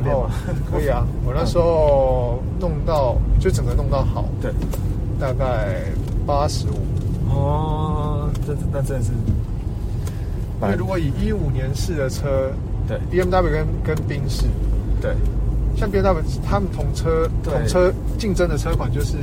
[0.71, 4.49] 可以啊，我那时候弄到就整个弄到好，对，
[5.19, 5.83] 大概
[6.25, 6.79] 八十五。
[7.29, 9.11] 哦，这那真的是，
[10.61, 12.49] 因为如果以一五年式的车，
[12.87, 14.45] 对，B M W 跟跟宾士，
[15.01, 15.13] 对，
[15.75, 19.17] 像 B M W 他们同车同车竞争的车款就是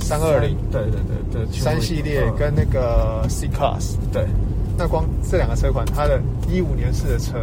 [0.00, 1.00] 三二零，对对
[1.32, 4.24] 对对，三系列跟那个 C Class，对。
[4.78, 6.18] 那光这两个车款，它的
[6.50, 7.38] 一五年式的车，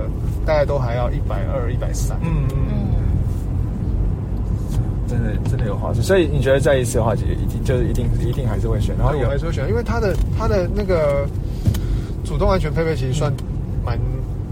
[0.45, 2.17] 大概都还要一百二、一百三。
[2.21, 2.57] 嗯嗯，
[5.07, 6.03] 真的真的有划算。
[6.03, 8.95] 所以你觉得再一次的话，就一定就是一定一定还是会选。
[8.97, 11.25] 然后有还是会选，因为它的它的那个
[12.25, 13.31] 主动安全配备其实算
[13.85, 13.97] 蛮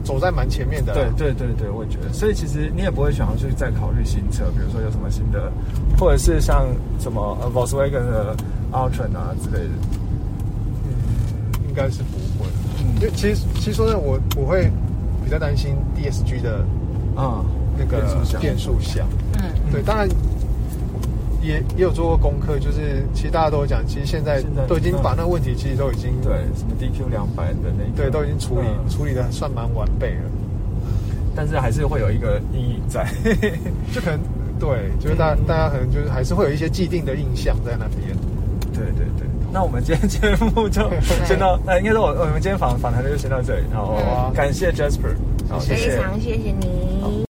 [0.04, 0.94] 走在蛮前面的。
[0.94, 2.14] 对对对对，我觉得。
[2.14, 5.52] 所以其实你也不会想要去再考虑新车，比如说有什么新的，
[6.00, 6.68] 或者是像
[7.00, 8.36] 什么呃 Volkswagen 的
[8.72, 9.74] Ultra 啊之类的。
[10.86, 12.02] 嗯，应该是
[13.12, 14.70] 其实其实说呢，我我会
[15.24, 16.66] 比较担心 DSG 的
[17.16, 17.44] 啊
[17.78, 18.02] 那个
[18.40, 20.08] 变速箱，嗯，对，当然
[21.42, 30.30] 也也有做过功课，就是其实大家都有讲，其实现在都已经把那个问题其实都已经对什么 DQ 两百的那对都已经处理处理的算蛮完备了，
[31.36, 33.06] 但是还是会有一个阴影在，
[33.94, 34.20] 就可能
[34.60, 38.18] 对，就是大大家可能就是还是会有一些既定的印象在那边，
[38.74, 39.28] 对对对。
[39.56, 40.92] 那我们今天节目就
[41.26, 43.96] 先到，那应该说我我们今天访访谈就先到这里，然后
[44.36, 45.16] 感谢 Jasper，
[45.48, 47.24] 好，非常谢谢你。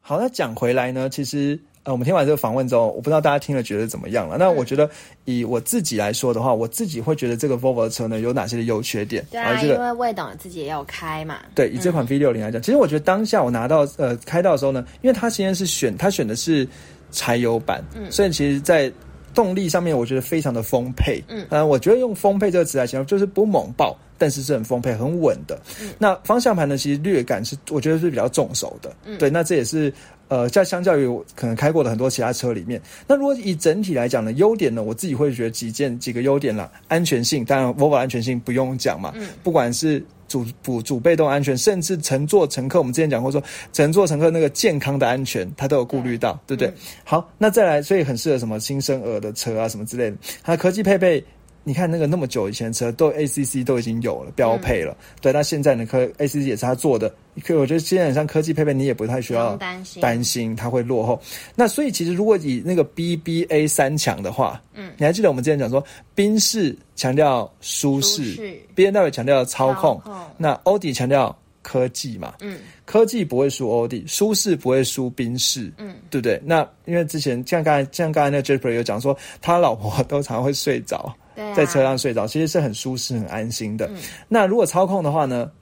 [0.00, 4.36] 好，那讲回来呢，其实呃，我们听完这个访问之后，我不知道大家听了觉得怎么样了。
[4.36, 4.90] 那我觉得
[5.26, 9.24] 以我自己来说的话，我自己会觉得这个 Volvo 的车呢有哪些的优缺点？
[9.30, 11.38] 对啊，因为魏董自己也有开嘛。
[11.54, 16.66] 对，以这款 V 六零来讲，其实我觉得当下我拿到呃开到的时候呢，因为它现在是选它选的是
[17.12, 18.92] 柴油版，嗯，所以其实，在
[19.34, 25.60] 动力上面我觉得非常的丰沛，嗯，呃，我觉得用丰沛这个词来形容，就是不猛爆，但是是很丰沛、很稳的。
[25.98, 29.92] 那方向盘呢，其实略感是我觉得是比较重手的，嗯，对，那这也是
[30.28, 40.02] 呃，在相较于我可能开过的很多其他车里面，那如果以整体来讲呢，优点呢，我自己会觉得几件几个优点啦，安全性，当然 Volvo 安全性不用讲嘛，嗯，不管是。
[40.34, 43.40] 主主主被动安全，甚至乘坐乘客，我们之前讲过说，
[43.72, 46.72] 乘坐乘客那个健康的安全，他都有顾虑到，对不对？
[47.04, 51.24] 好，那再来，所以很适合什么新生儿的车啊，什么之类的，它科技配备。
[51.64, 57.12] 你看那个那么久以前车都 ACC 都已经有了标配了，对，那现在呢科 ACC 也是他做的，
[57.42, 60.02] 可我觉得基本上科技配备你也不太需要担心。
[60.02, 61.18] 担心它会落后。
[61.54, 65.82] 那所以其实如果以那个 BBA 三强的话，嗯，你还记得我们之前讲说
[66.14, 68.36] 宾士强调舒适
[68.74, 70.00] ，B N W 强调操控，
[70.36, 76.38] 那欧迪强调科技嘛，嗯，科技不会输欧迪，舒适不会输宾士，嗯，对不对？
[76.44, 81.14] 那因为之前像刚才像刚才那个 Jasper 有讲说，他老婆都常会睡着。
[81.54, 83.90] 在车上睡着，其实是很舒适、很安心的。
[84.28, 85.50] 那如果操控的话呢？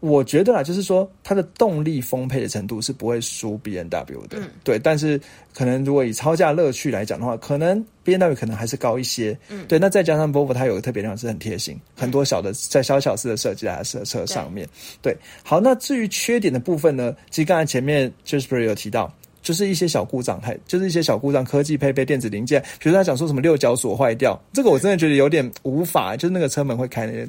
[0.00, 4.38] 我觉得啊，就是说它的动力丰沛的程度是不会输 B N W 的。
[4.64, 5.20] 对，但是
[5.52, 9.38] 可能如果以超价乐趣来讲的话，可能 B N W 可能还是高一些。
[9.50, 9.78] 嗯，对。
[9.78, 14.66] 那再加上 Volvo 它有个特别地方是很贴心，很多小的在小小式的设计在车车上面。
[15.02, 15.60] 对，好。
[15.60, 17.14] 那至于缺点的部分呢？
[17.28, 19.14] 其实刚才前面 Jasper 有提到。
[19.42, 27.28] 就是一些小故障，还就是一些小故障，科技配备电子零件，比如他讲说什么六角锁坏掉，这个我真的觉得有点无法，就是那个车门会开那些。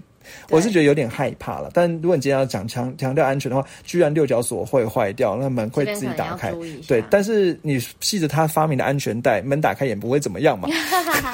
[0.49, 6.53] 我是觉得有点害怕了，但如果你今天要讲强强调安全的话，居然六角锁会坏掉，那门会自己打开。
[6.87, 10.67] 对，但是你系着他发明的安全带，门打开也不会怎么样嘛。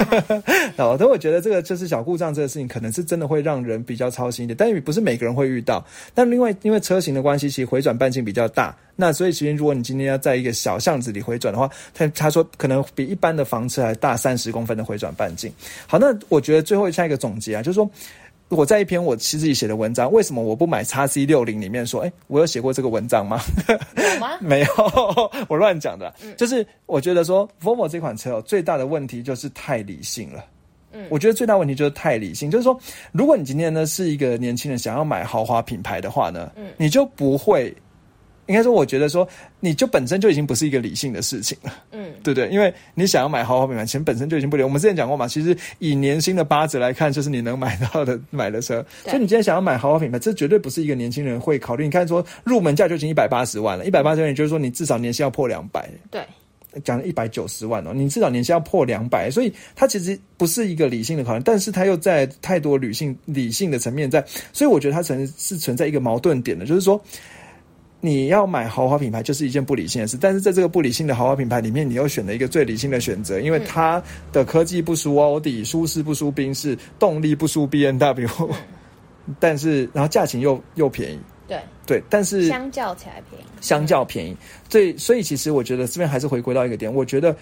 [0.76, 5.84] 哦，但我觉得这个就是小故障这个事情，可能是真的会让人比较操心一点，但也不是每个人会遇到。
[6.14, 15.52] 但另外，因为车型的关系，其实回转半径比较大，那所以其实如果你今天要在一个小巷子里回转的话，他他说可能比一般的房车还大三十公分的回转半径。
[15.86, 17.88] 好，那我觉得最后下一个总结啊，就是说。
[18.48, 23.40] 我在一篇我自己写的文章，为什么我不买叉 C 六零里面说，哎，我有写过这个文章吗？
[23.96, 24.38] 有吗？
[24.40, 24.68] 没有，
[25.48, 26.12] 我乱讲的。
[26.36, 30.44] 就是我觉得说，Volvo 这款车最大的问题就是太理性了。
[30.92, 32.78] 嗯，我觉得最大问题就是太理性，就是说，
[33.12, 37.74] 如果你今天呢是一个年轻人想要买豪华品牌的话呢，嗯，你就不会。
[38.48, 39.28] 应该说，我觉得说，
[39.60, 42.48] 你就本身就已经不是一个理性的事情了，嗯，对不对？
[42.48, 44.62] 因为你想要买豪华品牌，钱本身就已经不理。
[44.62, 48.84] 我们之前讲过嘛，其实以年薪的八折来看，就是你能买到的买的车。
[49.04, 51.84] 所以你今天想要买豪华品牌，这绝对不是一个年轻人会考虑。
[51.84, 56.22] 你看，说入门价就已经一百八十万了，一百八十万，也就是说你至少年薪要破两百，对
[56.84, 67.02] 讲了一百九十万哦，你至少年薪要破两百，所以它其实不是一个理性的考量，但是它又在太多理性理性的层面在，所以我觉得它存是存在一个矛盾点的，就是说
[68.00, 78.28] 你要买豪华品牌就是一件不理性的事，但是在这个不理性的豪华品牌里面，你又选了一个最理性的选择，因为它的科技不输奥迪，舒适不输宾士，动力不输 B N W，
[79.40, 81.18] 但是然后价钱又又便宜。
[81.46, 81.58] 对。
[81.86, 84.36] 对，但是相较起来便宜，相较便宜，
[84.68, 87.34] 所以所以其实我觉得这边还是回归到一个点，我觉得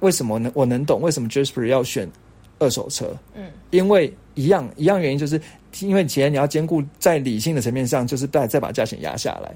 [0.00, 0.50] 为什么能？
[0.54, 2.10] 我能懂为什么 Jasper 要选
[2.58, 5.38] 二手车，嗯，因为一样一样原因，就是
[5.80, 9.54] 因为其实你要兼顾在理性的层面上，就是再再把价钱压下来，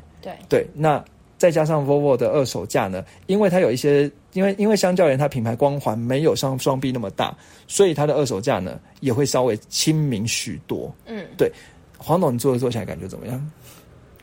[0.49, 1.03] 对对，那
[1.37, 11.51] 再加上 Volvo 的二手价呢，因为它有一些，因为因为相较而言，它品牌光环没有像双 B 那么大，所以它的二手价呢也会稍微亲民许多，嗯，对，
[11.97, 13.51] 黄董你坐坐起来感觉怎么样？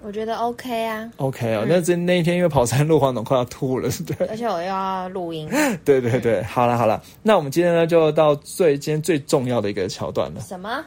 [0.01, 4.27] 我觉得 OK 啊，OK 哦，那这那一天因为跑山路，黄总快要吐了， 对。
[4.27, 5.49] 而且我又要录音。
[5.83, 10.41] 对对对，好了好了，那我们今天呢就到最今天最重要的一个桥段了。
[10.41, 10.83] 什么？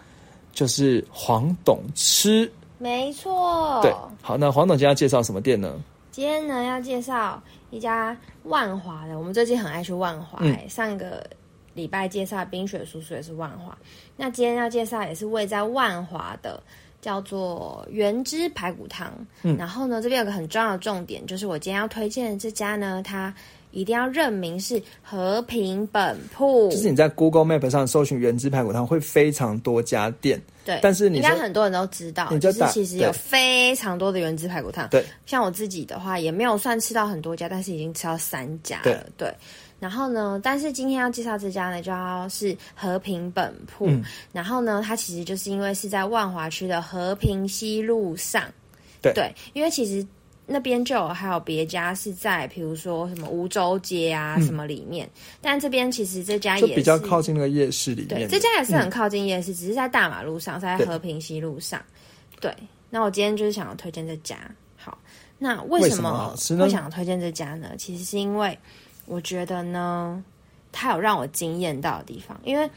[0.52, 2.48] 就是黄董吃。
[2.78, 3.80] 没错。
[3.82, 5.74] 对，好，那黄总今天要介绍什么店呢？
[6.10, 10.42] 今天呢要介绍一家万华的，我们最近很爱去万华。
[10.68, 11.24] 上个
[11.74, 13.76] 礼拜介绍冰雪叔叔也是万华，
[14.16, 16.62] 那今天要介绍也是位在万华的。
[17.00, 19.08] 叫做原汁排骨汤，
[19.44, 23.32] 嗯，然后呢，这边有个很重要的重点，就是我今天要推荐的这家呢，它
[23.70, 26.68] 一定要认明是和平本铺。
[26.70, 39.34] 就是你在 Google Map 上搜寻原汁排骨汤，会非常多家店，对，但是你应该很多人都知道，就是其实有非常多的原汁排骨汤，对，像我自己的话，也没有算吃到很多家，但是已经吃到三家了，对。
[39.80, 40.40] 然后呢？
[40.42, 43.88] 但是今天要介绍这家呢，就要是和平本铺。
[44.32, 48.42] 然后呢，它其实就是因为是在万华区的和平西路上。
[49.00, 50.04] 对对，因为其实
[50.48, 55.08] 那边就有还有别家是在，比如说什么梧州街啊什么里面。
[55.40, 58.08] 但这边其实这家也比较靠近那个夜市里面。
[58.08, 61.80] 对，这家也是很靠近夜市，只是在大马路上，在和平西路上。
[62.40, 62.52] 对。
[62.90, 64.36] 那我今天就是想要推荐这家。
[64.76, 64.98] 好，
[65.38, 67.72] 那为什么会想要推荐这家呢？
[67.76, 68.58] 其实是因为。
[69.10, 70.22] 我觉得呢，
[70.70, 72.70] 它有让我惊艳到的地方，因为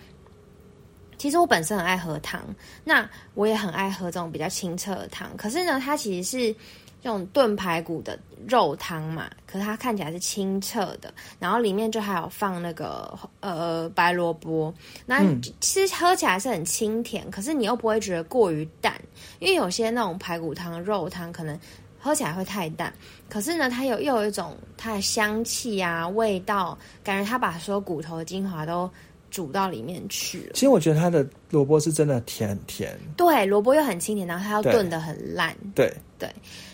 [1.18, 2.42] 其实我本身很爱喝汤，
[2.86, 5.30] 那我也很爱喝这种比较清澈的汤。
[5.36, 6.56] 可是呢，它其实是
[7.02, 14.74] 这种炖排骨的肉汤嘛，可是它看起来是清澈的，然后里面就还有放那个呃白萝卜，
[15.06, 15.24] 那
[15.60, 18.94] 其实喝起来是很清甜，可是你又不会觉得过于淡，
[19.40, 21.60] 因为有些那种排骨汤、肉汤可能。
[22.04, 22.92] 喝起来会太淡，
[23.30, 28.90] 可是呢，它有又有一种它的香气啊，味道，感觉它把所有骨头的精华都
[29.30, 30.40] 煮到里面去。
[30.46, 30.54] 了。
[30.56, 35.94] 其实我觉得它的萝卜是真的甜甜，对，萝卜又很清甜，然后它要炖的很烂，对。
[36.18, 36.28] 对，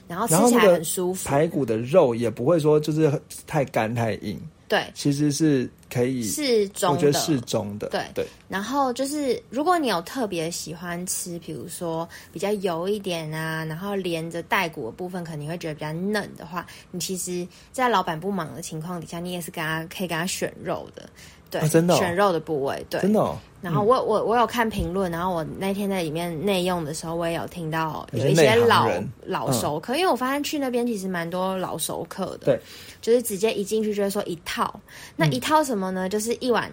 [0.07, 1.27] 然后吃起来很舒服。
[1.27, 4.39] 排骨的肉也不会说就是太干太硬。
[4.69, 7.87] 对，其实是可以适中，我觉得适中的。
[7.87, 8.27] 对对。
[8.49, 21.09] 然后就是，如果你有特别喜欢吃，比如说比较油一点啊，然后连着带骨的部分，可能你会觉得比较嫩的话，你其实，在老板不忙的情况底下，你也是给他可以给他选肉的。
[21.49, 23.35] 对，真的选肉的部位，对，真的。
[23.59, 28.87] 然后我我我有看评论，然后我那天在里面内用的时候，我也有听到有一些老
[29.25, 32.59] 老熟客，因为我发现去那边其实蛮多老熟客的，对，
[33.01, 34.79] 就是直接一进去就会说一套，
[35.15, 36.07] 那一套什么呢？
[36.07, 36.71] 就是一碗。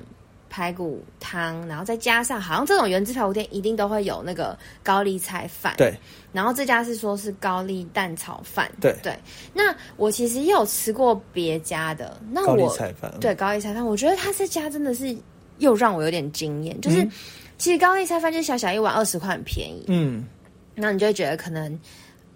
[0.55, 5.75] 排骨汤，然后再加上，好像这种原汁排骨店一定都会有那个高丽菜饭。
[5.77, 5.93] 对，
[6.33, 8.71] 然后这家是说是高丽蛋炒饭。
[8.81, 9.19] 对对。
[9.53, 15.13] 那我其实也有吃过别家的，那我菜饭对高丽菜饭，我觉得他这家真的是
[15.59, 16.81] 又让我有点惊艳。
[16.81, 17.05] 就是
[17.59, 19.83] 其实高丽菜饭就小小一碗二十块，很便宜。
[19.89, 20.25] 嗯，
[20.77, 21.77] 那你就会觉得可能。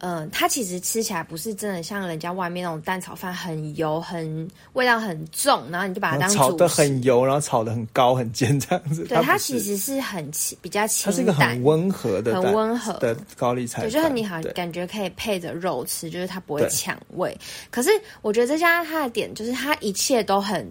[0.01, 9.05] 嗯，它其实吃起来不是真的像人家外面那种蛋炒饭，很油、很味道很重，然后你就把它当炒的很油，然后炒的很高很尖这样子。
[9.07, 13.83] 对，它其实是很清，比较清它是一个很温和的、很温和的高丽菜。
[13.83, 17.37] 对，就是你好感觉可以配着肉吃，就是它不会抢味。
[17.71, 17.91] 可是
[18.23, 20.65] 我觉得这家它的点就是它一切都很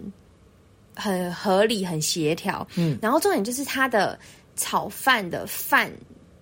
[0.94, 2.66] 很合理、很协调。
[2.76, 4.18] 嗯，然后重点就是它的
[4.56, 5.92] 炒饭的饭。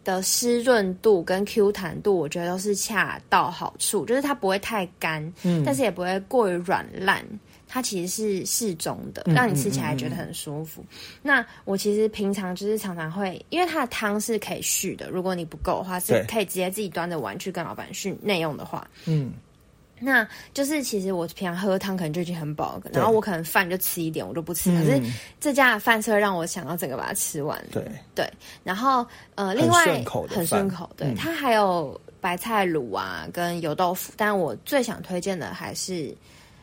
[0.06, 7.24] 的湿润度跟 Q 弹度，我觉得都是恰到好处，就是它不会太干，嗯，但是也不会过于软烂，
[7.66, 10.84] 它其实是适中的，让你吃起来觉得很舒服。
[11.22, 19.32] 那我其实平常就是常常会，因为它的汤是可以续的，如果你不够的话，是可以直接自己端着碗去跟老板续内用的话，嗯。
[19.98, 24.70] 那就是其实我平常喝汤可能就已经很饱，然后我可能饭就吃一点，我就不吃。
[24.70, 25.00] 可是
[25.40, 27.62] 这家的饭车让我想要整个把它吃完。
[27.72, 27.82] 对。
[28.14, 28.30] 对，
[28.62, 29.84] 然后呃，另外
[30.28, 36.14] 很顺口，对它还有白菜卤啊跟油豆腐，但我最想推荐的还是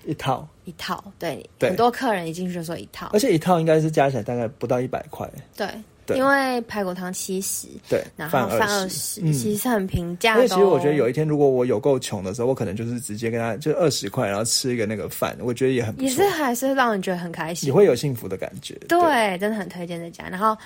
[0.06, 1.70] 一套，一套，对，对。
[1.70, 3.10] 很多客人一进去就说一套。
[3.14, 5.68] 而，且一套应该是加起来大概不到一百块，对，
[6.06, 10.44] 对因为排骨汤七十，对，然后饭二二十，嗯其实很平价的哦。
[10.44, 18.74] 因为其实我觉得有一天，如果我有够穷的时候，我可能就是直接跟他就二十块，然后吃一个那个饭，我觉得也很也是，还是让人觉得很开心，你会有幸福的感觉。
[18.88, 20.28] 对，真的很推荐这家。
[20.30, 20.58] 然后，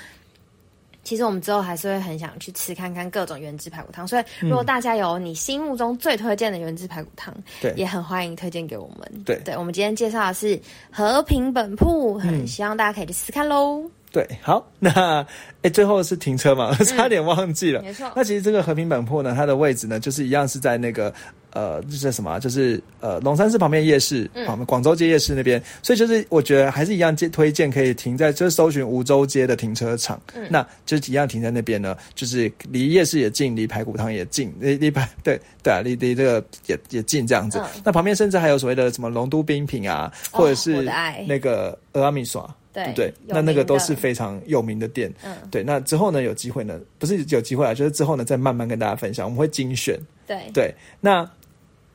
[1.03, 9.23] 其实我们之后还是会很想去吃看看各种原汁排骨汤，所以如果大家有你心目中最推荐的原汁排骨汤，对也很欢迎推荐给我们。
[9.23, 10.59] 对对，我们今天介绍的是
[10.91, 13.89] 和平本铺，很嗯希望大家可以去试看喽。
[14.17, 15.23] 对，好， 那
[15.61, 17.83] 哎，最后是停车嘛，差点忘记了。
[17.83, 21.13] 没错那其实这个和平本铺呢，它的位置呢，就是一样是在那个
[21.51, 22.39] 呃，这是什么啊？
[22.39, 25.61] 就是呃，龙山寺旁边夜市，旁边广州街夜市那边。
[25.83, 37.59] 所以就是我觉得还是一样，介推荐可以停在，就是搜寻梧州街的停车场，那就一样停在那边呢，就是离夜市也近，离排骨汤也近，离离排对对啊，离离这个也也近这样子。
[37.59, 40.91] 嗯那旁边甚至还有所谓的什么龙都冰品啊，或者哦是
[41.27, 42.43] 那个俄阿米耍。
[42.43, 43.13] 对对不对？
[43.25, 45.11] 那那个都是非常有名的店。
[45.23, 45.63] 嗯对。
[45.63, 49.99] 那之后呢，有机会呢，不是有机会啊，就是之后呢，再慢慢跟大家分享，我们会精选。
[50.25, 51.29] 对对，那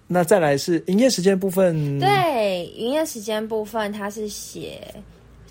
[0.06, 4.80] 那再来是营业时间部分。，对，营业时间部分它是写。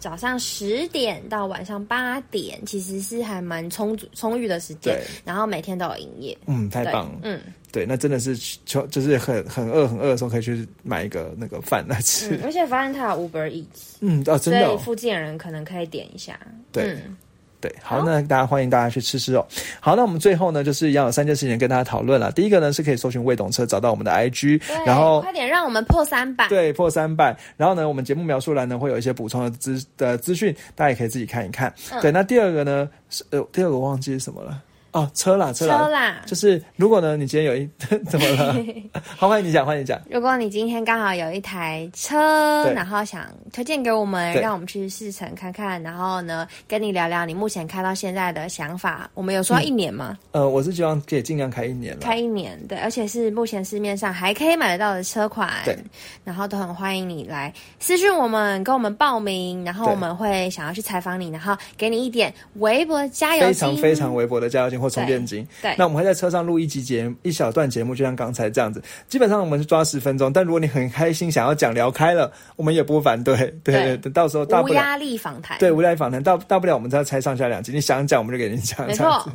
[0.01, 6.37] 早上十点到晚上八点，其实是还蛮充足充裕的时间对，然后每天都有营业。
[6.47, 7.19] 嗯，太棒了。
[7.23, 7.39] 嗯
[7.71, 8.35] 对，那真的是
[8.65, 12.35] 就就是很很饿很饿的时候，可以去买一个那个饭来吃。
[12.35, 16.37] 嗯，而且发现它有 Uber Eats，嗯，哦，真所的、哦，以附近的人可能可以点一下。
[16.73, 17.15] 对嗯
[17.61, 19.45] 对，好，那大家欢迎大家去吃吃哦。
[19.79, 22.31] 好，那我们最后呢，就是一样有三件事情跟大家讨论了。
[22.31, 26.47] 第一个呢，是可以搜寻未懂车，找到我们的 IG，然后快点让我们破三百。
[26.49, 27.37] 对，破三百。
[27.55, 31.71] 然后呢，我们节目描述栏呢会有一些补充的资的资讯，大家也可以自己看一看。
[31.91, 34.59] 嗯对，那第二个呢是呃，第二个我忘记是什么了。
[34.91, 37.69] 哦，车啦，车啦车啦，就是如果呢，你今天有一
[38.09, 38.55] 怎么了？
[39.17, 39.99] 好，欢迎你讲，欢迎你讲。
[40.09, 49.09] 如果你今天刚好有一台车，然后想推荐给我们，让我们去试乘看看，然后呢，跟你聊聊你目前开到现在的想法。
[49.13, 50.17] 我们有说要一年吗？
[50.31, 52.01] 呃，我是希望可以尽量开一年了。
[52.01, 55.77] 开一年，对，而且是目前市面上还可以买得到的车款，对，
[56.25, 65.47] 然后都很欢迎你来私讯我们，跟我们报名，然后我们会想要去采访你，然后给你一点微薄的加油非，常非常微薄的加油金或充电金。
[65.61, 68.81] 对那我们会在车上录一集节目一小段节目，就像刚才这样子。
[69.07, 73.35] 基本上我们是抓十分钟，但如果你很开心想要讲聊开了，我们也不反对。
[73.63, 79.29] 对对对，到时候大不了无压力访谈，对，无压力访谈，大大不了我们再拆上下两集，你想讲我们就给你讲，没错。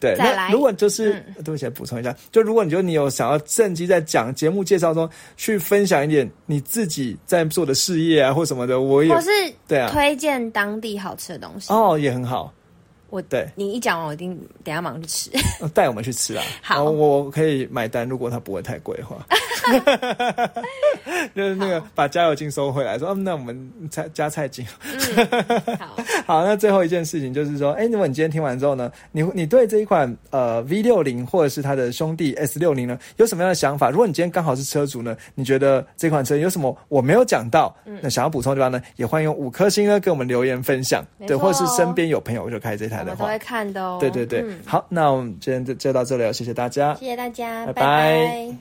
[0.00, 9.30] 对，再来那如果就是，嗯对不起，补充一下，就如果你觉得你有想要趁机在讲节目介绍中去分享一点你自己在做的事业啊或什么的，我也或是
[9.68, 11.72] 对啊推荐当地好吃的东西。
[11.72, 12.52] 哦也很好，
[13.12, 14.34] 我对你一讲完，我一定
[14.64, 15.30] 等一下马上去吃。
[15.60, 16.42] 呃带我们去吃啊。
[16.64, 19.18] 好我可以买单，如果它不会太贵的话。
[21.36, 24.66] 就是那个把加油金收回来，说，嗯，那我们菜加菜金。
[25.78, 25.96] 好，
[26.26, 33.90] 好，那最后一件事情就是说，哎，如果你今天听完之后呢，你你对这一款呃 V 六零或者是它的兄弟 S 六零呢，有什么样的想法？
[33.90, 43.24] 如果你今天刚好是车主呢，你觉得这款车有什么我没有讲到，嗯那想要补充的地方呢，也欢迎用五颗星呢给我们留言分享，对，或者是身边有朋友就开这台的话。
[43.24, 43.98] 我们都会，看的哦。
[44.00, 44.58] 对对对，嗯。
[44.66, 47.72] 好，那我们今天就就到这里了，谢谢大家，谢谢大家，拜。
[47.72, 48.56] 拜拜